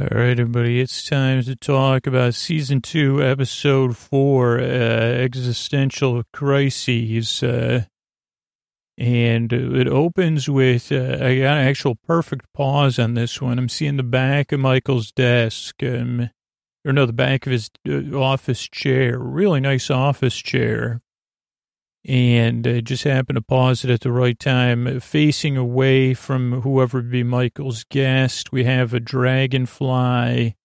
[0.00, 7.42] All right, everybody, it's time to talk about season two, episode four, uh, existential crises.
[7.42, 7.82] Uh,
[8.96, 13.58] and it opens with uh, I got an actual perfect pause on this one.
[13.58, 16.30] I'm seeing the back of Michael's desk, um,
[16.86, 19.18] or no, the back of his uh, office chair.
[19.18, 21.02] Really nice office chair
[22.04, 26.98] and I just happened to pause it at the right time, facing away from whoever
[26.98, 28.52] would be Michael's guest.
[28.52, 30.56] We have a dragonfly.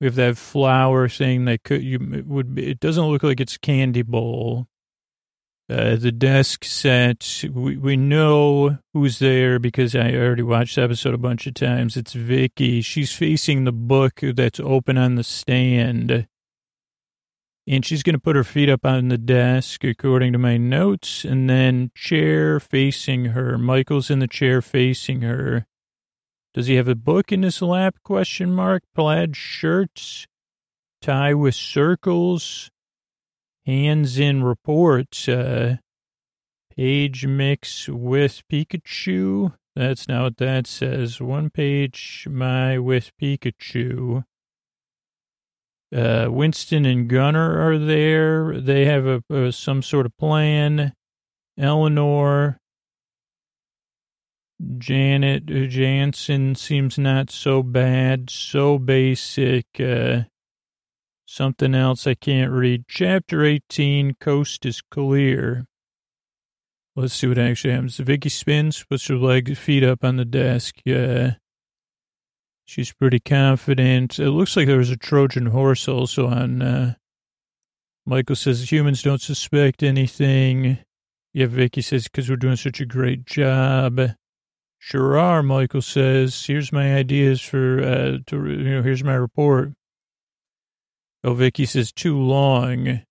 [0.00, 3.56] We have that flower thing that could you would be, it doesn't look like it's
[3.56, 4.66] candy bowl.
[5.70, 7.44] Uh, the desk set.
[7.50, 11.96] We we know who's there because I already watched the episode a bunch of times.
[11.96, 12.82] It's Vicky.
[12.82, 16.26] She's facing the book that's open on the stand
[17.66, 21.24] and she's going to put her feet up on the desk according to my notes
[21.24, 23.56] and then chair facing her.
[23.56, 25.66] Michael's in the chair facing her.
[26.52, 27.96] Does he have a book in his lap?
[28.04, 28.82] Question mark.
[28.94, 30.26] Plaid shirts.
[31.00, 32.70] Tie with circles.
[33.66, 35.28] Hands in reports.
[35.28, 35.76] Uh
[36.76, 39.54] page mix with pikachu.
[39.74, 41.20] That's not what that says.
[41.20, 44.24] One page my with pikachu
[45.94, 48.60] uh, Winston and Gunner are there.
[48.60, 50.92] They have a, a some sort of plan.
[51.56, 52.58] Eleanor,
[54.78, 59.66] Janet uh, Jansen seems not so bad, so basic.
[59.78, 60.22] Uh,
[61.26, 62.84] something else I can't read.
[62.88, 65.66] Chapter 18, Coast is clear.
[66.96, 67.96] Let's see what actually happens.
[67.96, 70.76] Vicky spins, puts her legs, feet up on the desk.
[70.88, 71.32] Uh,
[72.64, 74.18] She's pretty confident.
[74.18, 76.62] It looks like there was a Trojan horse also on.
[76.62, 76.94] Uh,
[78.06, 80.78] Michael says humans don't suspect anything.
[81.32, 84.00] Yeah, Vicky says because we're doing such a great job.
[84.78, 86.44] Sure are, Michael says.
[86.46, 88.82] Here's my ideas for uh, to you know.
[88.82, 89.72] Here's my report.
[91.22, 93.02] Oh, Vicky says too long.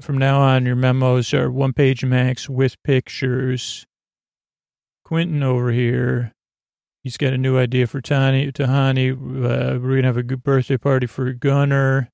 [0.00, 3.84] From now on, your memos are one page max with pictures.
[5.04, 6.32] Quentin over here
[7.02, 9.12] He's got a new idea for Tani, Tahani.
[9.12, 12.10] Uh, we're going to have a good birthday party for Gunner.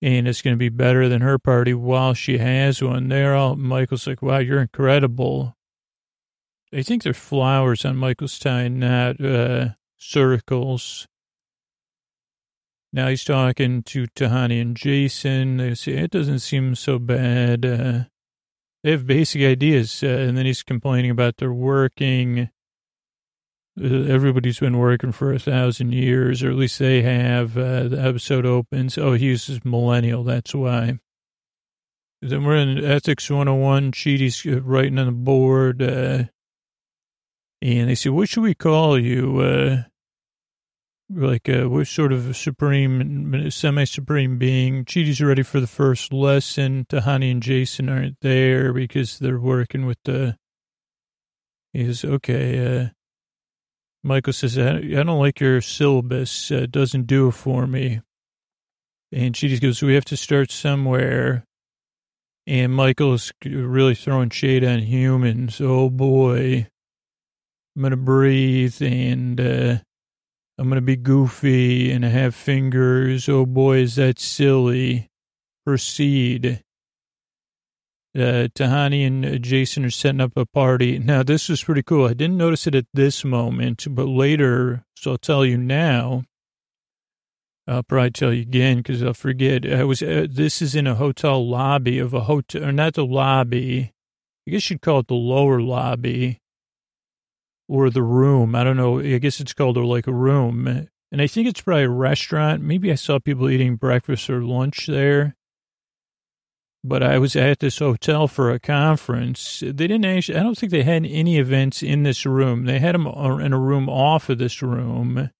[0.00, 3.08] And it's going to be better than her party while she has one.
[3.08, 5.56] They're all, Michael's like, wow, you're incredible.
[6.72, 11.06] I think there's flowers on Michael's tie, not uh, circles.
[12.92, 15.58] Now he's talking to Tahani and Jason.
[15.58, 17.66] They say, it doesn't seem so bad.
[17.66, 18.04] Uh,
[18.82, 20.02] they have basic ideas.
[20.02, 22.50] Uh, and then he's complaining about their working
[23.78, 27.56] everybody's been working for a thousand years, or at least they have.
[27.56, 28.96] Uh, the episode opens.
[28.96, 30.24] Oh, he uses millennial.
[30.24, 30.98] That's why.
[32.22, 33.92] Then we're in Ethics 101.
[33.92, 35.82] Chidi's uh, writing on the board.
[35.82, 36.24] Uh,
[37.60, 39.40] and they say, What should we call you?
[39.40, 39.82] Uh,
[41.08, 44.84] like, uh, what sort of supreme, semi supreme being?
[44.84, 46.86] Chidi's ready for the first lesson.
[46.88, 50.36] Tahani and Jason aren't there because they're working with the.
[51.72, 52.90] He's okay.
[54.06, 56.52] Michael says, I don't like your syllabus.
[56.52, 58.02] Uh, it doesn't do it for me.
[59.10, 61.44] And she just goes, we have to start somewhere.
[62.46, 65.60] And Michael's really throwing shade on humans.
[65.60, 66.68] Oh boy.
[67.74, 69.78] I'm going to breathe and uh,
[70.56, 73.28] I'm going to be goofy and I have fingers.
[73.28, 75.08] Oh boy, is that silly.
[75.64, 76.62] Proceed
[78.16, 80.98] uh, Tahani and uh, Jason are setting up a party.
[80.98, 82.06] Now, this was pretty cool.
[82.06, 86.24] I didn't notice it at this moment, but later, so I'll tell you now.
[87.68, 89.66] I'll probably tell you again because I'll forget.
[89.66, 90.00] I was.
[90.00, 93.92] Uh, this is in a hotel lobby of a hotel, or not the lobby.
[94.46, 96.40] I guess you'd call it the lower lobby
[97.68, 98.54] or the room.
[98.54, 99.00] I don't know.
[99.00, 102.62] I guess it's called like a room, and I think it's probably a restaurant.
[102.62, 105.35] Maybe I saw people eating breakfast or lunch there
[106.88, 109.60] but I was at this hotel for a conference.
[109.60, 112.64] They didn't actually, I don't think they had any events in this room.
[112.64, 115.30] They had them uh, in a room off of this room.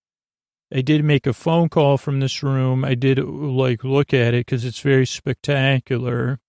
[0.75, 2.85] I did make a phone call from this room.
[2.85, 6.41] I did like look at it because it's very spectacular.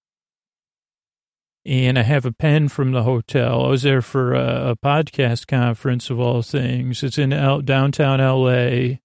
[1.65, 3.65] And I have a pen from the hotel.
[3.65, 7.03] I was there for a, a podcast conference of all things.
[7.03, 8.97] It's in L, downtown LA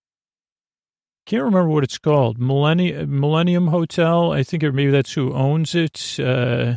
[1.26, 2.38] can't remember what it's called.
[2.38, 4.32] Millennium, Millennium Hotel.
[4.32, 6.18] I think, or maybe that's who owns it.
[6.18, 6.76] Uh,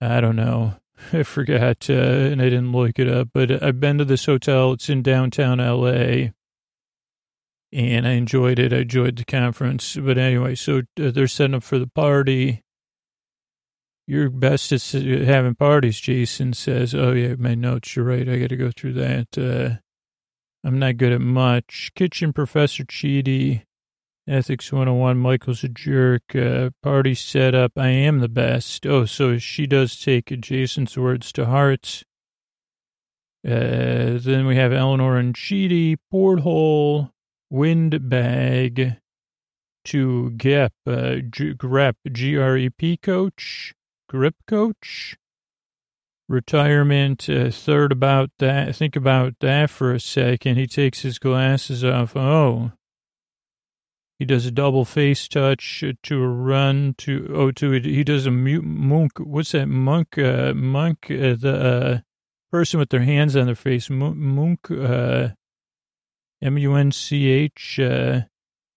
[0.00, 0.74] I don't know.
[1.12, 3.28] I forgot, uh, and I didn't look it up.
[3.32, 4.72] But I've been to this hotel.
[4.72, 6.32] It's in downtown L.A.
[7.72, 8.72] And I enjoyed it.
[8.72, 9.96] I enjoyed the conference.
[9.96, 12.62] But anyway, so uh, they're setting up for the party.
[14.06, 16.94] You're best at having parties, Jason says.
[16.94, 17.96] Oh, yeah, my notes.
[17.96, 18.28] You're right.
[18.28, 19.36] I got to go through that.
[19.36, 19.80] Uh,
[20.66, 21.92] I'm not good at much.
[21.94, 23.62] Kitchen Professor Chidi.
[24.26, 25.16] Ethics 101.
[25.16, 26.34] Michael's a jerk.
[26.34, 27.78] Uh, party setup.
[27.78, 28.84] I am the best.
[28.84, 32.02] Oh, so she does take Jason's words to heart.
[33.46, 35.98] Uh, then we have Eleanor and Chidi.
[36.10, 37.12] Porthole.
[37.48, 38.96] Windbag.
[39.84, 40.70] To Gep.
[40.84, 41.94] Uh, G- Grep.
[42.10, 43.72] G-R-E-P coach.
[44.08, 45.16] Grip coach
[46.28, 47.28] retirement.
[47.28, 48.74] Uh, third about that.
[48.76, 50.56] Think about that for a second.
[50.56, 52.16] He takes his glasses off.
[52.16, 52.72] Oh,
[54.18, 57.84] he does a double face touch to a run to oh to it.
[57.84, 59.18] He does a mute monk.
[59.18, 60.16] What's that monk?
[60.18, 61.06] Uh, monk.
[61.10, 61.98] Uh, the uh,
[62.50, 63.90] person with their hands on their face.
[63.90, 64.70] Monk.
[64.70, 65.28] Uh,
[66.42, 67.80] M U N C H.
[67.80, 68.22] Uh,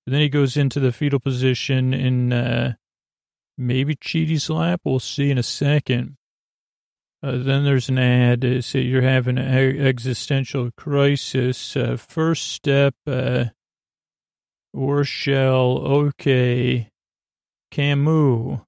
[0.06, 2.74] then he goes into the fetal position in uh,
[3.58, 4.82] maybe Chidi's lap.
[4.84, 6.18] We'll see in a second.
[7.22, 8.44] Uh, then there's an ad.
[8.44, 11.76] It says you're having an existential crisis.
[11.76, 13.46] Uh, first step, uh,
[14.74, 16.90] or shall, okay,
[17.72, 18.60] Camus,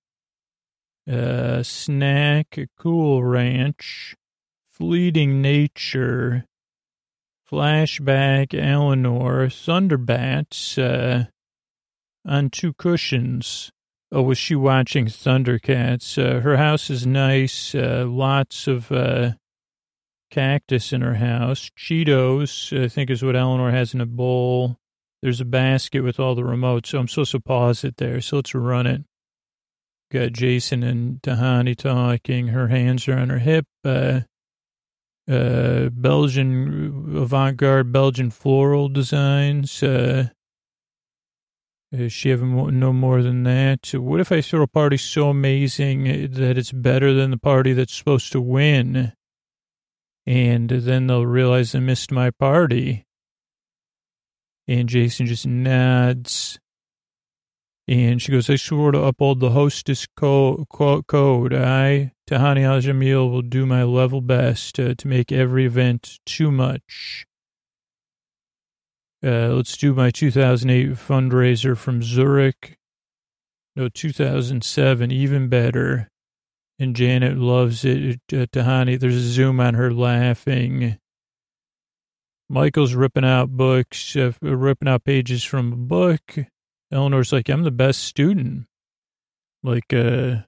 [1.09, 4.15] uh, snack, cool ranch,
[4.71, 6.45] fleeting nature,
[7.49, 11.25] flashback, Eleanor, Thunderbats, uh,
[12.25, 13.71] on two cushions.
[14.13, 16.17] Oh, was she watching Thundercats?
[16.17, 17.73] Uh, her house is nice.
[17.73, 19.31] Uh, lots of uh,
[20.29, 21.69] cactus in her house.
[21.77, 24.77] Cheetos, I think, is what Eleanor has in a bowl.
[25.21, 28.19] There's a basket with all the remotes, so I'm supposed to pause it there.
[28.19, 29.03] So let's run it.
[30.11, 32.49] Got Jason and Tahani talking.
[32.49, 33.65] Her hands are on her hip.
[33.85, 34.21] Uh,
[35.29, 39.81] uh, Belgian avant-garde Belgian floral designs.
[41.93, 43.93] Uh, is she have no more than that?
[43.93, 47.95] What if I throw a party so amazing that it's better than the party that's
[47.95, 49.13] supposed to win?
[50.25, 53.05] And then they'll realize they missed my party.
[54.67, 56.59] And Jason just nods.
[57.87, 61.53] And she goes, I swore to uphold the hostess co- co- code.
[61.53, 66.51] I, Tahani Al Jamil, will do my level best uh, to make every event too
[66.51, 67.25] much.
[69.23, 72.77] Uh, let's do my 2008 fundraiser from Zurich.
[73.75, 76.09] No, 2007, even better.
[76.79, 78.19] And Janet loves it.
[78.33, 80.97] Uh, Tahani, there's a zoom on her laughing.
[82.49, 86.37] Michael's ripping out books, uh, ripping out pages from a book.
[86.91, 88.65] Eleanor's like, I'm the best student.
[89.63, 90.41] Like, uh,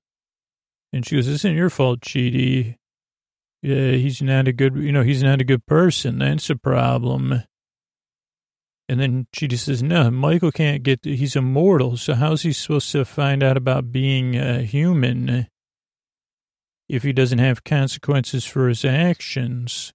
[0.91, 2.75] and she goes, this isn't your fault, Chidi.
[3.61, 6.19] Yeah, he's not a good, you know, he's not a good person.
[6.19, 7.43] That's a problem.
[8.89, 11.97] And then she just says, no, Michael can't get, he's immortal.
[11.97, 15.47] So how's he supposed to find out about being a human
[16.89, 19.93] if he doesn't have consequences for his actions?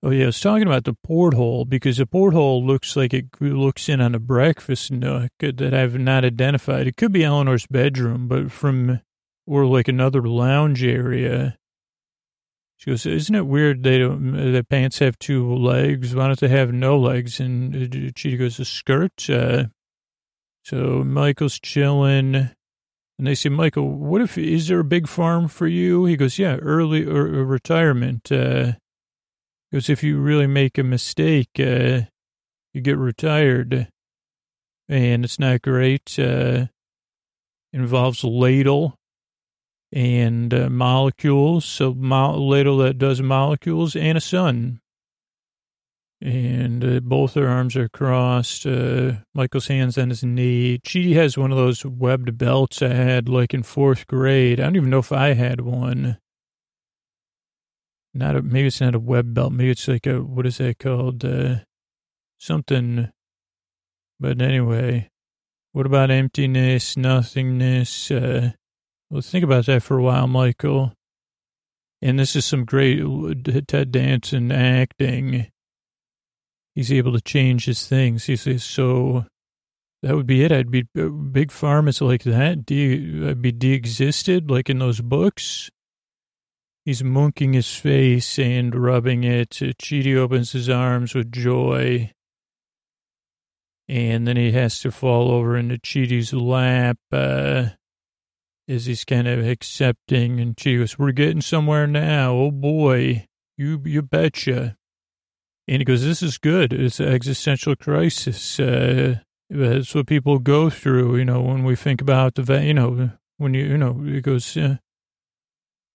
[0.00, 3.88] Oh yeah, I was talking about the porthole because the porthole looks like it looks
[3.88, 6.86] in on a breakfast nook that I've not identified.
[6.86, 9.00] It could be Eleanor's bedroom, but from,
[9.44, 11.57] or like another lounge area.
[12.78, 16.14] She goes, isn't it weird they don't, that pants have two legs?
[16.14, 17.40] Why don't they have no legs?
[17.40, 19.28] And uh, she goes, a skirt?
[19.28, 19.64] Uh,
[20.62, 22.36] so Michael's chilling.
[22.36, 26.04] And they say, Michael, what if, is there a big farm for you?
[26.04, 28.30] He goes, yeah, early or, or retirement.
[28.30, 28.74] Uh,
[29.72, 32.02] goes, if you really make a mistake, uh,
[32.72, 33.88] you get retired.
[34.88, 36.16] And it's not great.
[36.16, 36.66] Uh,
[37.72, 38.97] involves ladle
[39.92, 41.64] and uh, molecules.
[41.64, 44.80] So mo- that does molecules and a sun.
[46.20, 48.66] And uh, both their arms are crossed.
[48.66, 50.80] Uh, Michael's hands on his knee.
[50.84, 54.58] She has one of those webbed belts I had like in fourth grade.
[54.58, 56.18] I don't even know if I had one.
[58.12, 59.52] Not a, maybe it's not a web belt.
[59.52, 61.24] Maybe it's like a, what is that called?
[61.24, 61.58] Uh,
[62.38, 63.10] something.
[64.18, 65.10] But anyway,
[65.70, 68.10] what about emptiness, nothingness?
[68.10, 68.52] Uh,
[69.10, 70.92] well, think about that for a while, Michael.
[72.00, 73.02] And this is some great
[73.66, 75.48] Ted Danson acting.
[76.74, 78.26] He's able to change his things.
[78.26, 79.24] He says, so
[80.02, 80.52] that would be it.
[80.52, 82.64] I'd be uh, big pharmas like that.
[82.64, 85.70] De, I'd be de-existed like in those books.
[86.84, 89.50] He's munking his face and rubbing it.
[89.50, 92.12] Chidi opens his arms with joy.
[93.88, 96.98] And then he has to fall over into Chidi's lap.
[97.10, 97.70] Uh,
[98.68, 102.34] is he's kind of accepting and she goes, we're getting somewhere now.
[102.34, 104.76] Oh boy, you, you betcha.
[105.66, 106.72] And he goes, this is good.
[106.72, 108.60] It's an existential crisis.
[108.60, 109.16] Uh,
[109.50, 113.54] that's what people go through, you know, when we think about the, you know, when
[113.54, 114.76] you, you know, he goes, uh,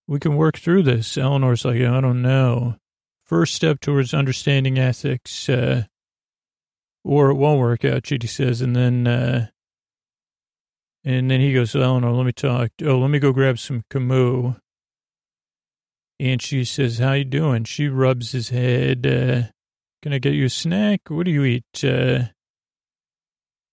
[0.07, 1.15] we can work through this.
[1.17, 2.77] Eleanor's like, I don't know.
[3.23, 5.83] First step towards understanding ethics, uh,
[7.03, 8.61] or it won't work out, Chidi says.
[8.61, 9.47] And then, uh,
[11.03, 12.71] and then he goes, Eleanor, let me talk.
[12.83, 14.55] Oh, let me go grab some Camus.
[16.19, 17.65] And she says, how you doing?
[17.65, 19.05] She rubs his head.
[19.05, 19.51] Uh,
[20.01, 21.01] can I get you a snack?
[21.09, 21.83] What do you eat?
[21.83, 22.25] Uh,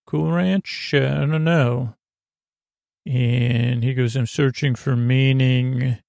[0.05, 0.93] cool Ranch?
[0.93, 1.95] Uh, I don't know.
[3.05, 5.99] And he goes, I'm searching for meaning,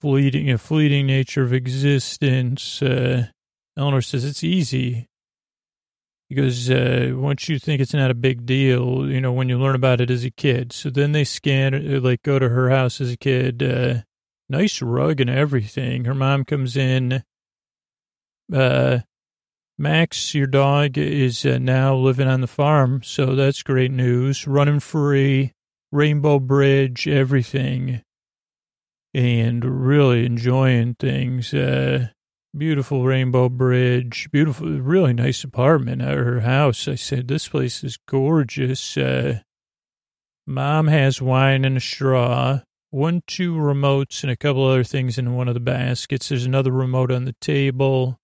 [0.00, 2.80] fleeting, a fleeting nature of existence.
[2.80, 3.26] Uh,
[3.76, 5.08] Eleanor says, it's easy.
[6.32, 9.76] Goes, uh, once you think it's not a big deal, you know, when you learn
[9.76, 10.72] about it as a kid.
[10.72, 13.62] So then they scan, uh, like, go to her house as a kid.
[13.62, 14.02] Uh,
[14.48, 16.06] nice rug and everything.
[16.06, 17.22] Her mom comes in.
[18.52, 19.00] Uh,
[19.78, 24.46] Max, your dog, is uh, now living on the farm, so that's great news.
[24.46, 25.52] Running free,
[25.92, 28.02] Rainbow Bridge, everything,
[29.12, 31.54] and really enjoying things.
[31.54, 32.08] Uh,
[32.56, 36.86] beautiful Rainbow Bridge, beautiful, really nice apartment at her house.
[36.88, 38.96] I said, this place is gorgeous.
[38.96, 39.40] Uh,
[40.46, 45.34] Mom has wine in a straw, one, two remotes, and a couple other things in
[45.34, 46.28] one of the baskets.
[46.28, 48.18] There's another remote on the table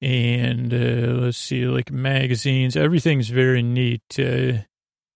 [0.00, 2.76] and uh, let's see, like magazines.
[2.76, 4.18] Everything's very neat.
[4.18, 4.64] Uh,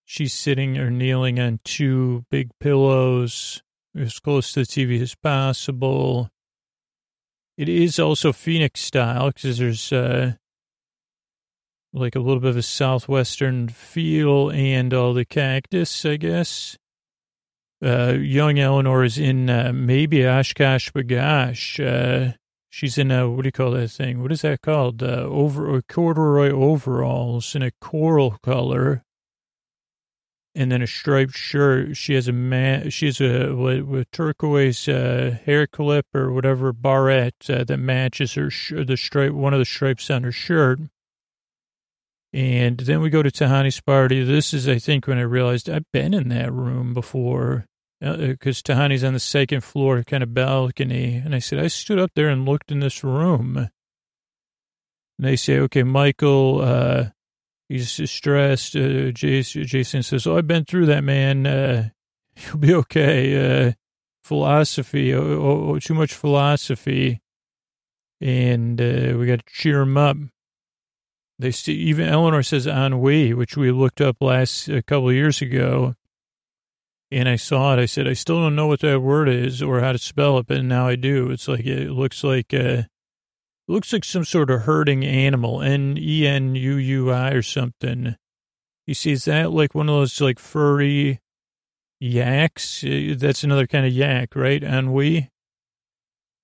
[0.05, 3.63] she's sitting or kneeling on two big pillows
[3.97, 6.31] as close to the TV as possible.
[7.57, 10.33] It is also Phoenix style because there's uh,
[11.93, 16.79] like a little bit of a southwestern feel and all the cactus, I guess.
[17.85, 21.79] Uh, young Eleanor is in uh, maybe Oshkosh B'gosh.
[21.85, 22.33] Uh,
[22.75, 24.23] She's in a, what do you call that thing?
[24.23, 25.03] What is that called?
[25.03, 29.05] Uh, over, corduroy overalls in a coral color.
[30.55, 31.97] And then a striped shirt.
[31.97, 36.75] She has a man, she has a with, with turquoise uh, hair clip or whatever
[36.75, 40.81] barrette uh, that matches her, sh- the stripe, one of the stripes on her shirt.
[42.35, 44.25] And then we go to Tahani's party.
[44.25, 47.67] This is, I think, when I realized I've been in that room before
[48.01, 51.15] because uh, Tahani's on the second floor kind of balcony.
[51.15, 53.57] And I said, I stood up there and looked in this room.
[53.57, 53.71] And
[55.19, 57.05] they say, okay, Michael, uh,
[57.73, 58.77] he's stressed.
[58.77, 61.47] Uh, Jason, Jason says, oh, I've been through that, man.
[61.47, 61.89] Uh,
[62.37, 63.69] you'll be okay.
[63.69, 63.73] Uh,
[64.23, 67.21] philosophy, oh, oh, oh, too much philosophy.
[68.21, 70.17] And uh, we got to cheer him up.
[71.39, 75.43] They see, even Eleanor says ennui, which we looked up last a couple of years
[75.43, 75.97] ago
[77.11, 77.81] and I saw it.
[77.81, 80.47] I said, I still don't know what that word is or how to spell it,
[80.47, 81.31] but now I do.
[81.31, 82.85] It's like, it looks like, uh,
[83.69, 88.17] looks like some sort of herding animal, N E N U U I or something.
[88.87, 91.21] You see, is that like one of those like furry
[92.01, 92.83] yaks?
[92.85, 94.63] Uh, that's another kind of yak, right?
[94.63, 95.31] Ennui.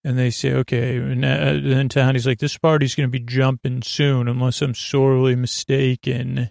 [0.04, 0.96] And they say, okay.
[0.96, 5.34] And uh, then Tony's like, this party's going to be jumping soon, unless I'm sorely
[5.34, 6.50] mistaken.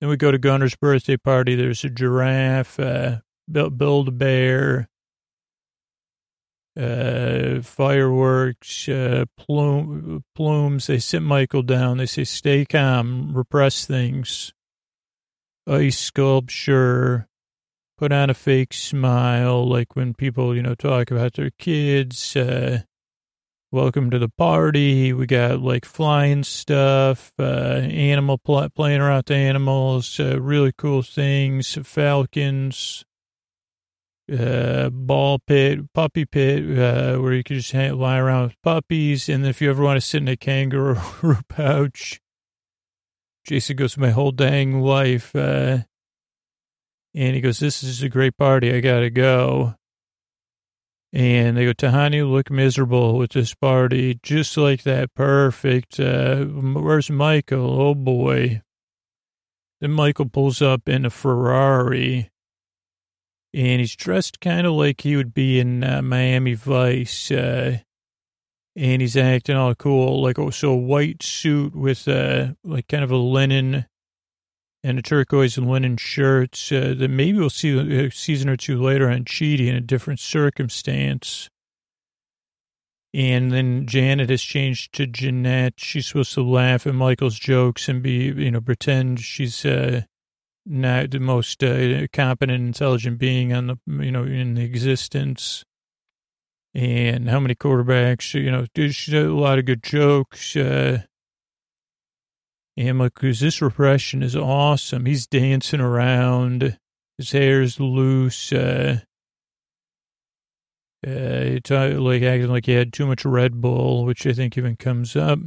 [0.00, 1.56] Then we go to Gunner's birthday party.
[1.56, 2.78] There's a giraffe.
[2.78, 3.18] Uh,
[3.50, 4.88] Build a Bear,
[6.78, 10.86] uh, fireworks, uh, plume, plumes.
[10.86, 11.98] They sit Michael down.
[11.98, 14.52] They say, stay calm, repress things.
[15.66, 17.28] Ice sculpture,
[17.98, 22.36] put on a fake smile, like when people, you know, talk about their kids.
[22.36, 22.82] Uh,
[23.72, 25.12] welcome to the party.
[25.12, 31.02] We got like flying stuff, uh, animal pl- playing around with animals, uh, really cool
[31.02, 33.04] things, falcons
[34.30, 39.28] uh, ball pit, puppy pit, uh, where you can just hang, lie around with puppies.
[39.28, 40.98] And if you ever want to sit in a kangaroo
[41.48, 42.20] pouch,
[43.46, 45.34] Jason goes, my whole dang life.
[45.34, 45.78] Uh,
[47.14, 48.72] and he goes, this is a great party.
[48.72, 49.74] I got to go.
[51.12, 54.20] And they go, Tahani, look miserable with this party.
[54.22, 55.14] Just like that.
[55.14, 55.98] Perfect.
[55.98, 57.80] Uh, where's Michael?
[57.80, 58.60] Oh boy.
[59.80, 62.30] Then Michael pulls up in a Ferrari
[63.58, 67.32] and he's dressed kind of like he would be in uh, Miami Vice.
[67.32, 67.78] Uh,
[68.76, 73.10] and he's acting all cool, like oh, so white suit with uh, like kind of
[73.10, 73.86] a linen
[74.84, 76.70] and a turquoise and linen shirts.
[76.70, 80.20] Uh, that maybe we'll see a season or two later on Chidi in a different
[80.20, 81.50] circumstance.
[83.12, 85.74] And then Janet has changed to Jeanette.
[85.78, 90.02] She's supposed to laugh at Michael's jokes and be, you know, pretend she's uh,
[90.68, 95.64] not the most uh, competent, intelligent being on the, you know, in the existence.
[96.74, 100.54] And how many quarterbacks, you know, there's a lot of good jokes.
[100.54, 101.02] Uh,
[102.76, 105.06] and like, this repression is awesome.
[105.06, 106.78] He's dancing around.
[107.16, 108.52] His hair's loose.
[108.52, 109.00] Uh,
[111.06, 115.16] uh, like acting like he had too much Red Bull, which I think even comes
[115.16, 115.38] up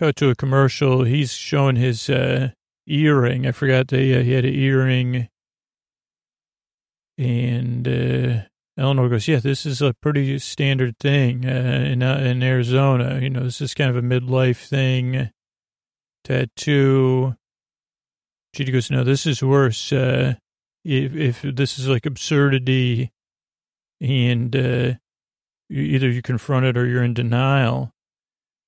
[0.00, 1.04] cut to a commercial.
[1.04, 2.52] He's showing his uh,
[2.90, 3.46] earring.
[3.46, 5.28] I forgot that uh, he had an earring.
[7.16, 8.42] And uh,
[8.78, 13.20] Eleanor goes, yeah, this is a pretty standard thing uh, in, uh, in Arizona.
[13.20, 15.30] You know, this is kind of a midlife thing.
[16.24, 17.36] Tattoo.
[18.56, 19.92] Chidi goes, no, this is worse.
[19.92, 20.34] Uh,
[20.84, 23.12] if, if this is like absurdity
[24.00, 24.94] and uh,
[25.70, 27.92] either you confront it or you're in denial.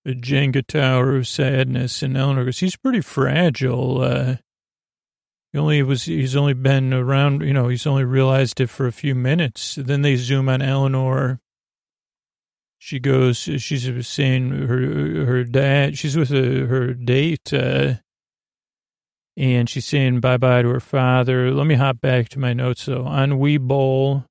[0.04, 2.02] A Jenga tower of sadness.
[2.02, 4.00] And Eleanor goes, he's pretty fragile.
[4.00, 4.36] Uh,
[5.52, 8.92] he only was, he's only been around, you know, he's only realized it for a
[8.92, 9.76] few minutes.
[9.76, 11.40] Then they zoom on Eleanor.
[12.78, 17.94] She goes, she's saying her, her dad, she's with a, her date, uh,
[19.36, 21.52] and she's saying bye bye to her father.
[21.52, 23.06] Let me hop back to my notes though.
[23.06, 24.24] Ennui bowl,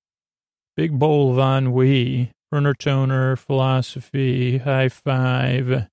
[0.76, 5.88] big bowl of ennui, burner toner, philosophy, high five.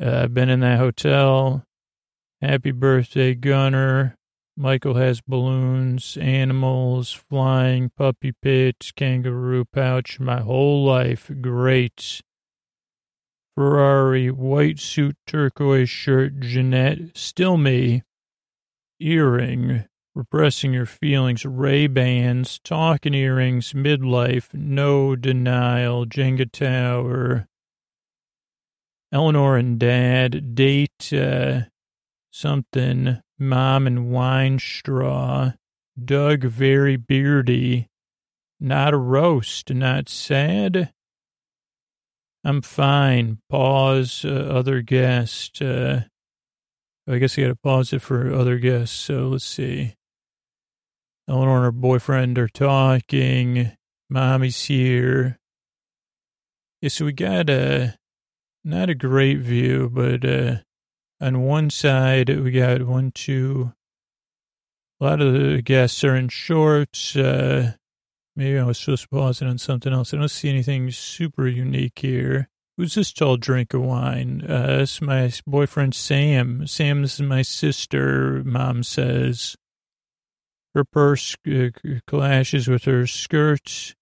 [0.00, 1.64] Uh, been in that hotel.
[2.42, 4.14] Happy birthday, Gunner.
[4.56, 11.30] Michael has balloons, animals, flying, puppy pits, kangaroo pouch, my whole life.
[11.40, 12.20] Great.
[13.54, 18.02] Ferrari, white suit, turquoise shirt, Jeanette, still me.
[19.00, 19.84] Earring,
[20.18, 27.46] repressing your feelings, Ray Bans, talking earrings, midlife, no denial, Jenga Tower,
[29.12, 31.60] Eleanor and Dad, date, uh,
[32.32, 35.52] something, Mom and wine straw,
[36.04, 37.86] Doug very beardy,
[38.58, 40.92] not a roast, not sad.
[42.42, 43.38] I'm fine.
[43.48, 44.24] Pause.
[44.24, 45.60] Uh, other guest.
[45.62, 46.00] Uh,
[47.08, 48.96] I guess I got to pause it for other guests.
[48.96, 49.94] So let's see.
[51.28, 53.72] Eleanor and her boyfriend are talking.
[54.08, 55.38] Mommy's here.
[56.80, 57.98] Yeah, so we got a
[58.64, 60.56] not a great view, but uh,
[61.20, 63.72] on one side we got one, two.
[65.00, 67.14] A lot of the guests are in shorts.
[67.14, 67.72] Uh,
[68.38, 70.14] Maybe I was supposed to pause it on something else.
[70.14, 72.48] I don't see anything super unique here.
[72.76, 74.44] Who's this tall drink of wine?
[74.48, 76.64] Uh, it's my boyfriend Sam.
[76.68, 79.56] Sam, this is my sister, mom says.
[80.74, 81.70] Her purse uh,
[82.06, 83.94] clashes with her skirt,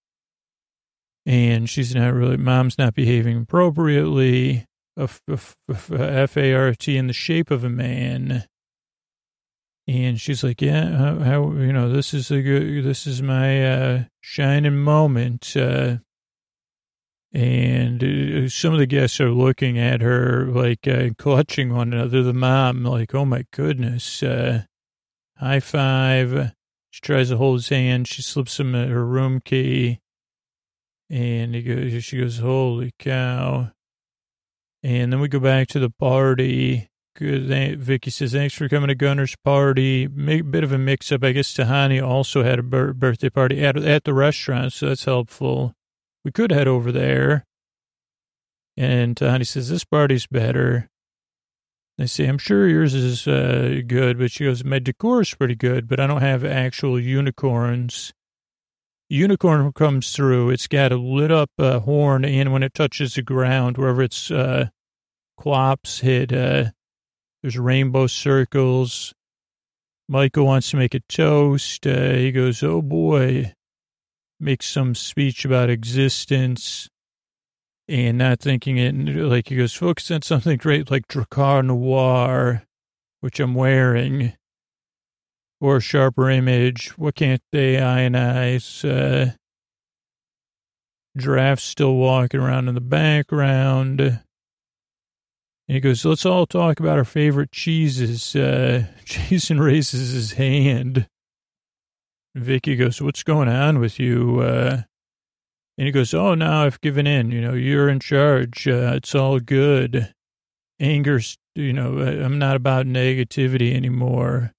[1.25, 4.67] and she's not really, mom's not behaving appropriately.
[4.99, 8.45] F-A-R-T in the shape of a man.
[9.87, 13.65] And she's like, yeah, how, how, you know, this is a good, this is my,
[13.65, 15.55] uh, shining moment.
[15.55, 15.99] Uh,
[17.33, 22.23] and uh, some of the guests are looking at her like, uh, clutching one another.
[22.23, 24.63] The mom, like, oh my goodness, uh,
[25.37, 26.56] high five.
[26.97, 28.09] She tries to hold his hand.
[28.09, 30.01] She slips him her room key.
[31.11, 33.71] And he goes, she goes, holy cow.
[34.83, 37.81] And then we go back to the party Good.
[37.81, 40.09] Vicky says, thanks for coming to Gunner's party.
[40.09, 41.23] Make, a bit of a mix up.
[41.23, 45.75] I guess Tahani also had a birthday party at, at the restaurant, so that's helpful.
[46.25, 47.45] We could head over there.
[48.75, 50.89] And Tahani says, this party's better.
[51.99, 55.55] I say, I'm sure yours is uh, good, but she goes, my decor is pretty
[55.55, 58.13] good, but I don't have actual unicorns.
[59.09, 60.51] Unicorn comes through.
[60.51, 64.31] It's got a lit up uh, horn, and when it touches the ground, wherever its
[64.31, 64.69] uh,
[65.39, 66.67] clops hit, uh,
[67.41, 69.15] there's rainbow circles.
[70.07, 71.87] Michael wants to make a toast.
[71.87, 73.55] Uh, he goes, oh boy,
[74.39, 76.91] makes some speech about existence
[77.89, 82.65] and not thinking it like he goes, focus on something great like Drakkar Noir,
[83.21, 84.33] which I'm wearing,
[85.61, 86.97] or a sharper image.
[86.99, 88.85] What can't they ionize?
[88.85, 89.33] Uh,
[91.17, 94.01] giraffes still walking around in the background.
[94.01, 98.37] And he goes, let's all talk about our favorite cheeses.
[98.37, 101.09] Uh, Jason raises his hand.
[102.35, 104.41] Vicky goes, what's going on with you?
[104.41, 104.83] Uh,
[105.79, 107.31] and he goes, oh, now I've given in.
[107.31, 108.67] You know, you're in charge.
[108.67, 110.13] Uh, it's all good.
[110.81, 114.53] Anger's, you know, I'm not about negativity anymore.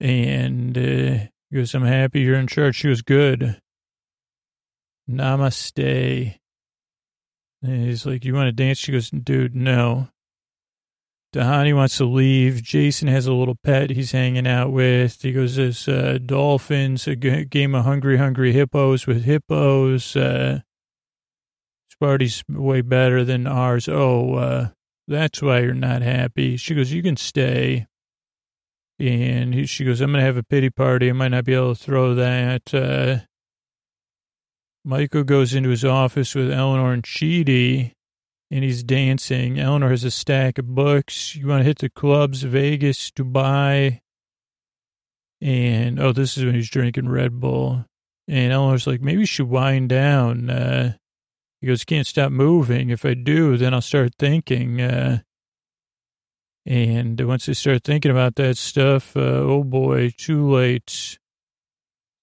[0.00, 2.76] And uh, he goes, I'm happy you're in charge.
[2.76, 3.58] She was good.
[5.08, 6.36] Namaste.
[7.62, 8.78] And he's like, you want to dance?
[8.78, 10.08] She goes, dude, no.
[11.34, 12.62] Tahani wants to leave.
[12.62, 15.20] Jason has a little pet he's hanging out with.
[15.20, 20.14] He goes, there's uh, dolphins, a g- game of Hungry Hungry Hippos with hippos.
[20.14, 20.60] Uh,
[22.00, 23.88] this way better than ours.
[23.88, 24.68] Oh, uh,
[25.08, 26.56] that's why you're not happy.
[26.56, 27.86] She goes, you can stay.
[29.00, 31.08] And he, she goes, I'm going to have a pity party.
[31.08, 32.74] I might not be able to throw that.
[32.74, 33.24] Uh,
[34.84, 37.93] Michael goes into his office with Eleanor and Chidi,
[38.54, 39.58] and he's dancing.
[39.58, 41.34] Eleanor has a stack of books.
[41.34, 44.02] You want to hit the clubs, Vegas, Dubai.
[45.40, 47.84] And, oh, this is when he's drinking Red Bull.
[48.28, 50.50] And Eleanor's like, maybe you should wind down.
[50.50, 50.92] Uh,
[51.60, 52.90] he goes, can't stop moving.
[52.90, 54.80] If I do, then I'll start thinking.
[54.80, 55.22] Uh,
[56.64, 61.18] and once I start thinking about that stuff, uh, oh boy, too late.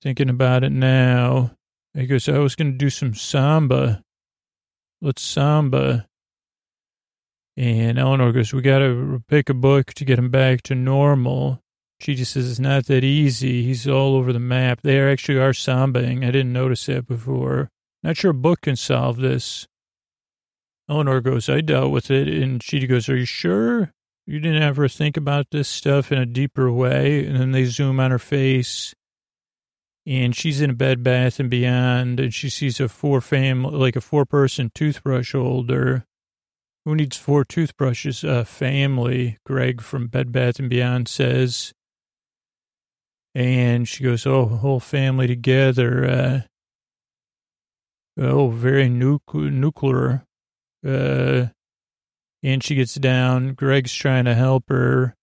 [0.02, 1.58] Thinking about it now.
[1.94, 4.02] He goes, I was going to do some samba.
[5.02, 6.08] Let's samba.
[7.58, 11.62] And Eleanor goes, we got to pick a book to get him back to normal.
[12.00, 13.64] She just says, it's not that easy.
[13.64, 14.82] He's all over the map.
[14.82, 16.26] They actually are sambaing.
[16.26, 17.70] I didn't notice that before.
[18.04, 19.68] Not sure a book can solve this.
[20.90, 22.28] Eleanor goes, I dealt with it.
[22.28, 23.92] And she goes, are you sure?
[24.26, 27.26] You didn't ever think about this stuff in a deeper way?
[27.26, 28.96] And then they zoom on her face
[30.06, 33.96] and she's in a bed bath and beyond and she sees a four family like
[33.96, 36.06] a four person toothbrush holder
[36.86, 41.74] who needs four toothbrushes a family greg from bed bath and beyond says
[43.34, 46.40] and she goes oh whole family together uh
[48.18, 50.24] oh very nucle- nuclear
[50.86, 51.46] uh
[52.44, 55.16] and she gets down greg's trying to help her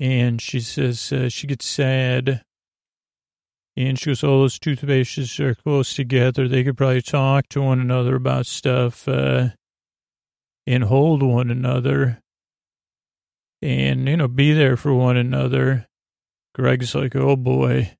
[0.00, 2.42] and she says uh, she gets sad
[3.76, 6.46] and she goes, oh, those toothbrushes are close together.
[6.46, 9.48] They could probably talk to one another about stuff uh,
[10.66, 12.22] and hold one another
[13.64, 15.86] and, you know, be there for one another.
[16.54, 17.96] Greg's like, oh, boy.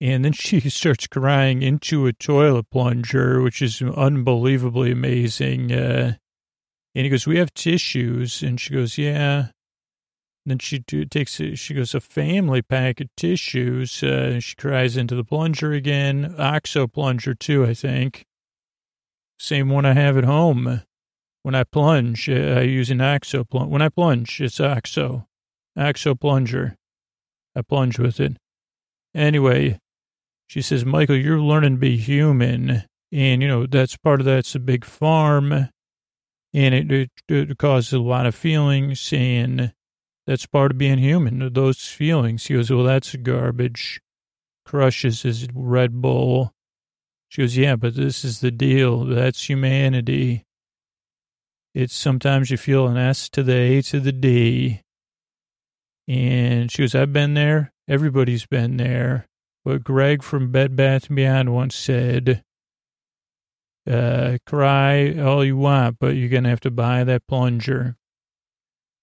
[0.00, 5.72] And then she starts crying into a toilet plunger, which is unbelievably amazing.
[5.72, 6.14] Uh,
[6.94, 8.40] and he goes, we have tissues.
[8.42, 9.48] And she goes, yeah.
[10.46, 14.00] Then she takes, a, she goes, a family pack of tissues.
[14.00, 16.36] Uh, she cries into the plunger again.
[16.38, 18.24] OXO plunger, too, I think.
[19.40, 20.82] Same one I have at home.
[21.46, 23.70] When I plunge, I use an OXO plunge.
[23.70, 25.28] When I plunge, it's OXO.
[25.78, 26.76] axo plunger.
[27.54, 28.36] I plunge with it.
[29.14, 29.78] Anyway,
[30.48, 32.82] she says, Michael, you're learning to be human.
[33.12, 35.52] And, you know, that's part of that's a big farm.
[36.52, 39.12] And it, it, it causes a lot of feelings.
[39.12, 39.72] And
[40.26, 42.46] that's part of being human, those feelings.
[42.46, 44.00] He goes, well, that's garbage.
[44.64, 46.52] Crushes his Red Bull.
[47.28, 49.04] She goes, yeah, but this is the deal.
[49.04, 50.45] That's humanity.
[51.76, 54.80] It's sometimes you feel an S to the A to the D.
[56.08, 57.72] And she goes, I've been there.
[57.86, 59.26] Everybody's been there.
[59.64, 62.42] But Greg from Bed Bath & Beyond once said,
[63.88, 67.96] uh, cry all you want, but you're going to have to buy that plunger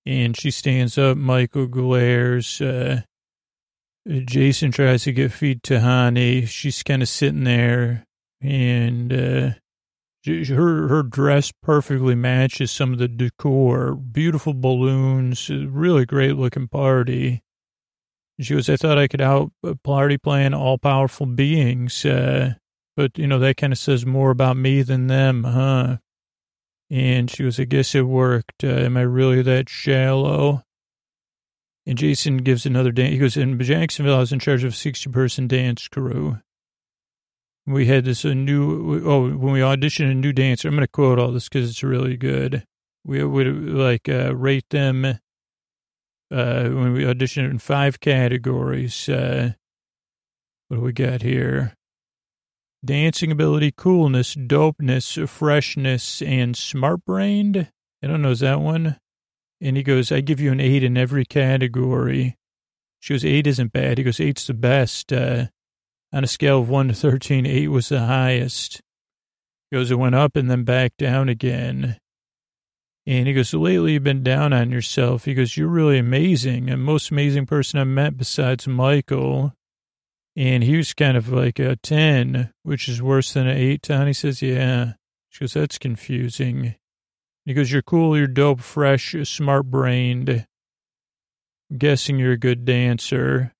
[0.05, 1.17] and she stands up.
[1.17, 2.59] Michael glares.
[2.61, 3.01] Uh,
[4.07, 6.47] Jason tries to get feet to Hani.
[6.47, 8.05] She's kind of sitting there,
[8.41, 9.49] and uh,
[10.25, 13.95] her her dress perfectly matches some of the decor.
[13.95, 17.43] Beautiful balloons, really great looking party.
[18.39, 22.53] She goes, I thought I could out uh, party plan all powerful beings, uh,
[22.95, 25.97] but you know that kind of says more about me than them, huh?
[26.89, 28.63] And she goes, I guess it worked.
[28.63, 30.63] Uh, am I really that shallow?
[31.85, 33.11] And Jason gives another dance.
[33.11, 36.37] He goes, in Jacksonville, I was in charge of a 60 person dance crew.
[37.65, 40.87] We had this a new, oh, when we auditioned a new dancer, I'm going to
[40.87, 42.65] quote all this because it's really good.
[43.05, 45.19] We would like uh, rate them uh,
[46.29, 49.07] when we auditioned in five categories.
[49.07, 49.53] Uh,
[50.67, 51.73] what do we got here?
[52.83, 57.69] dancing ability, coolness, dopeness, freshness, and smart brained.
[58.03, 58.97] I don't know, is that one?
[59.61, 62.35] And he goes, I give you an eight in every category.
[62.99, 63.97] She goes, eight isn't bad.
[63.97, 65.13] He goes, eight's the best.
[65.13, 65.47] Uh,
[66.13, 68.81] on a scale of one to 13, eight was the highest.
[69.69, 71.97] He goes, it went up and then back down again.
[73.05, 75.25] And he goes, so lately you've been down on yourself.
[75.25, 76.69] He goes, you're really amazing.
[76.69, 79.53] And most amazing person I've met besides Michael.
[80.35, 84.07] And he was kind of like a 10, which is worse than an 8 ton.
[84.07, 84.93] He says, yeah.
[85.29, 86.75] She goes, that's confusing.
[87.45, 90.45] He goes, you're cool, you're dope, fresh, smart brained.
[91.75, 93.53] Guessing you're a good dancer.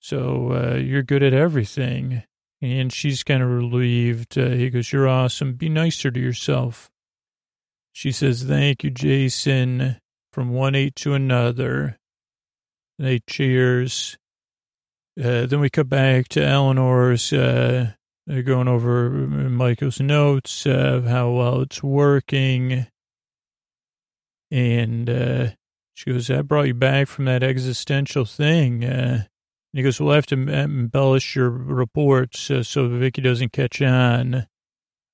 [0.00, 2.24] So uh, you're good at everything.
[2.62, 4.36] And she's kind of relieved.
[4.36, 5.54] Uh, he goes, you're awesome.
[5.54, 6.90] Be nicer to yourself.
[7.92, 9.96] She says, thank you, Jason.
[10.32, 11.98] From one eight to another.
[12.98, 14.18] They cheers.
[15.18, 17.92] Uh, then we cut back to Eleanor's, uh,
[18.44, 22.86] going over Michael's notes of how well it's working.
[24.50, 25.48] And uh,
[25.94, 28.84] she goes, I brought you back from that existential thing.
[29.72, 34.46] And he goes, we'll have to embellish your reports uh, so Vicky doesn't catch on.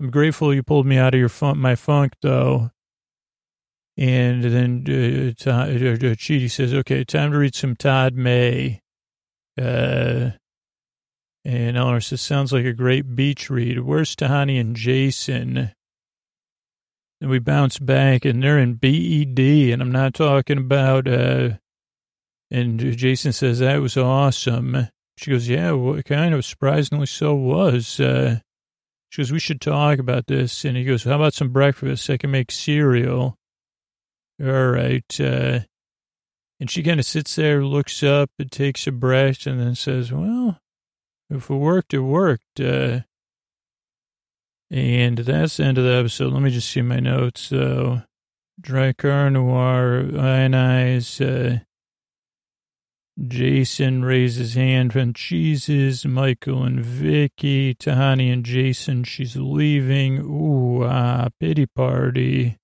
[0.00, 2.70] I'm grateful you pulled me out of your funk, my funk, though.
[3.98, 8.80] And then uh, Todd, uh, Chidi says, okay, time to read some Todd May.
[9.58, 10.32] Uh,
[11.44, 13.80] and Eleanor says, sounds like a great beach read.
[13.80, 15.72] Where's Tahani and Jason?
[17.20, 21.50] And we bounce back, and they're in BED, and I'm not talking about, uh,
[22.50, 24.88] and Jason says, that was awesome.
[25.18, 27.98] She goes, yeah, well, kind of surprisingly so was.
[27.98, 28.40] Uh,
[29.08, 30.64] she goes, we should talk about this.
[30.64, 32.10] And he goes, how about some breakfast?
[32.10, 33.36] I can make cereal.
[34.42, 35.20] All right.
[35.20, 35.60] Uh,
[36.60, 40.10] and she kind of sits there, looks up, and takes a breath, and then says,
[40.10, 40.58] Well,
[41.28, 42.60] if it worked, it worked.
[42.60, 43.00] Uh,
[44.70, 46.32] and that's the end of the episode.
[46.32, 47.42] Let me just see my notes.
[47.42, 48.02] So,
[48.60, 51.58] Drakkar Noir, Ionize, uh,
[53.24, 60.18] Jason raises hand from cheeses, Michael and Vicky, Tahani and Jason, she's leaving.
[60.18, 62.58] Ooh, ah, pity party.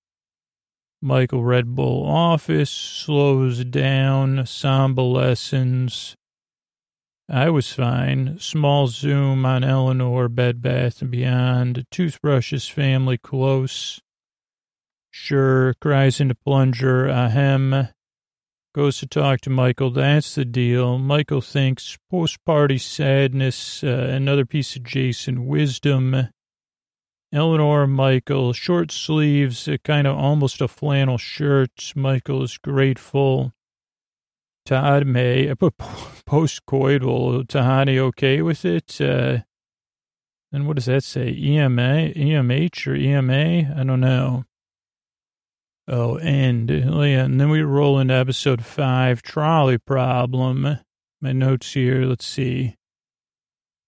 [1.01, 6.15] Michael Red Bull office slows down, Samba lessons.
[7.27, 8.37] I was fine.
[8.37, 11.85] Small zoom on Eleanor, Bed Bath and Beyond.
[11.89, 13.99] Toothbrushes family close.
[15.09, 17.07] Sure, cries into plunger.
[17.07, 17.89] Ahem.
[18.73, 19.91] Goes to talk to Michael.
[19.91, 20.97] That's the deal.
[20.97, 23.83] Michael thinks post-party sadness.
[23.83, 26.29] Uh, another piece of Jason wisdom.
[27.31, 31.93] Eleanor Michael, short sleeves, a kind of almost a flannel shirt.
[31.95, 33.53] Michael is grateful.
[34.65, 35.77] Todd May, I put
[36.25, 37.45] post-coital.
[37.45, 38.99] Tahani okay with it?
[38.99, 39.39] Uh,
[40.51, 41.29] and what does that say?
[41.29, 43.79] EMA, EMH or EMA?
[43.79, 44.45] I don't know.
[45.87, 50.79] Oh, and, oh yeah, and then we roll into episode five, trolley problem.
[51.21, 52.77] My notes here, let's see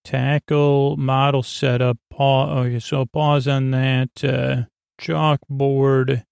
[0.05, 1.97] tackle model setup.
[2.09, 2.49] Pause.
[2.67, 4.23] Okay, so pause on that.
[4.23, 4.63] Uh,
[5.01, 6.23] chalkboard.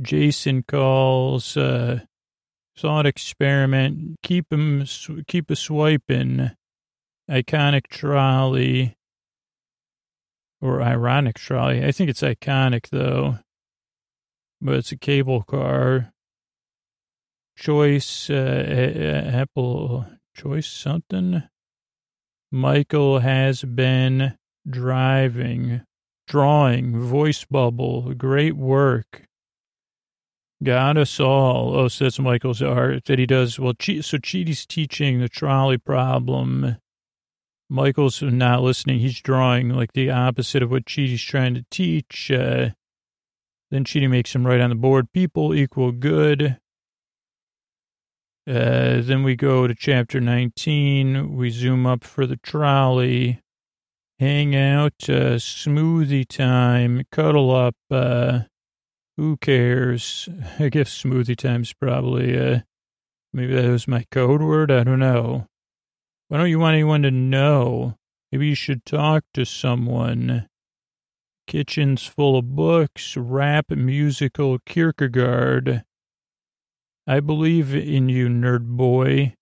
[0.00, 1.56] Jason calls.
[1.56, 2.00] Uh,
[2.78, 4.16] thought experiment.
[4.22, 4.84] Keep him.
[5.26, 6.52] Keep a swiping.
[7.28, 8.96] Iconic trolley.
[10.60, 11.84] Or ironic trolley.
[11.84, 13.38] I think it's iconic though.
[14.64, 16.12] But it's a cable car.
[17.56, 18.30] Choice.
[18.30, 20.06] Uh, Apple.
[20.34, 21.42] Choice something.
[22.50, 25.82] Michael has been driving,
[26.28, 29.24] drawing, voice bubble, great work.
[30.62, 31.74] Got us all.
[31.74, 33.58] Oh, so that's Michael's art that he does.
[33.58, 36.76] Well, so Chidi's teaching the trolley problem.
[37.68, 39.00] Michael's not listening.
[39.00, 42.30] He's drawing like the opposite of what Chidi's trying to teach.
[42.30, 42.70] Uh,
[43.72, 45.12] then Chidi makes him write on the board.
[45.12, 46.58] People equal good.
[48.46, 51.34] Uh, then we go to chapter 19.
[51.34, 53.40] We zoom up for the trolley.
[54.20, 57.74] Hang out, uh, smoothie time, cuddle up.
[57.90, 58.40] Uh,
[59.16, 60.28] who cares?
[60.58, 62.60] I guess smoothie time's probably, uh,
[63.32, 64.70] maybe that was my code word.
[64.70, 65.46] I don't know.
[66.28, 67.94] Why don't you want anyone to know?
[68.30, 70.46] Maybe you should talk to someone.
[71.52, 75.84] Kitchen's full of books, rap, musical, Kierkegaard.
[77.06, 79.34] I believe in you, nerd boy.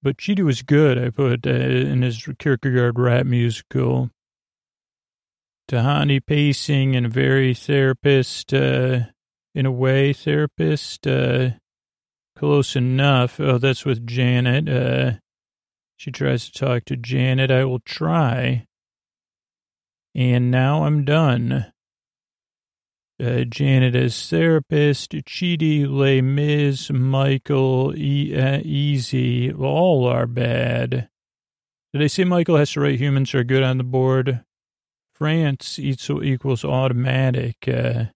[0.00, 4.10] But Chidi was good, I put uh, in his Kierkegaard rap musical.
[5.68, 9.00] Tahani pacing and very therapist, uh,
[9.52, 11.50] in a way, therapist, uh,
[12.36, 13.40] close enough.
[13.40, 14.68] Oh, that's with Janet.
[14.68, 15.18] Uh,
[15.96, 17.50] she tries to talk to Janet.
[17.50, 18.68] I will try.
[20.18, 21.72] And now I'm done
[23.22, 31.08] uh, Janet as therapist, Chidi, Les Mis, Michael, e- uh, Easy, all are bad.
[31.92, 34.44] Did I say Michael has to write humans are good on the board?
[35.14, 37.68] France equals automatic.
[37.68, 38.06] Uh,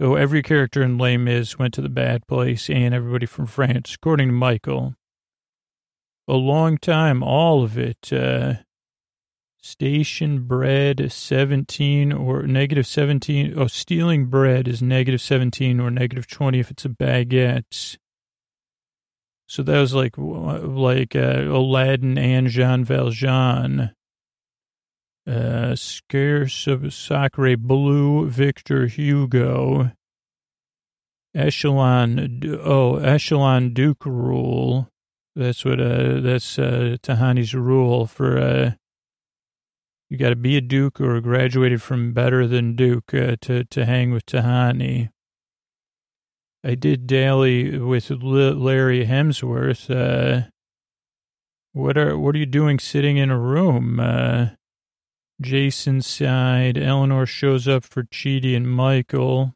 [0.00, 3.94] oh, every character in Les Mis went to the bad place and everybody from France,
[3.94, 4.96] according to Michael.
[6.26, 8.12] A long time, all of it.
[8.12, 8.54] Uh,
[9.62, 13.54] Station bread 17 or negative 17.
[13.56, 17.98] Oh, stealing bread is negative 17 or negative 20 if it's a baguette.
[19.46, 23.90] So that was like like uh, Aladdin and Jean Valjean.
[25.26, 29.92] Uh, scarce of Sacre Blue, Victor Hugo.
[31.34, 34.88] Echelon, oh, Echelon Duke rule.
[35.36, 38.72] That's what, uh, that's, uh, Tahani's rule for, uh,
[40.10, 43.86] you got to be a Duke or graduated from better than Duke uh, to, to
[43.86, 45.10] hang with Tahani.
[46.64, 49.88] I did daily with Larry Hemsworth.
[49.88, 50.48] Uh,
[51.72, 54.00] what are what are you doing sitting in a room?
[54.00, 54.48] Uh,
[55.40, 56.76] Jason's side.
[56.76, 59.54] Eleanor shows up for Chidi and Michael.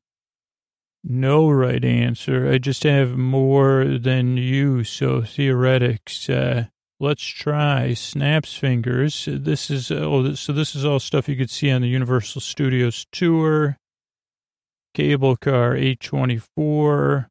[1.02, 2.48] No right answer.
[2.48, 6.30] I just have more than you, so theoretics.
[6.30, 6.66] Uh,
[7.04, 7.94] let's try.
[7.94, 9.28] Snaps fingers.
[9.30, 13.06] This is, oh, so this is all stuff you could see on the Universal Studios
[13.12, 13.76] tour.
[14.94, 17.28] Cable car 824.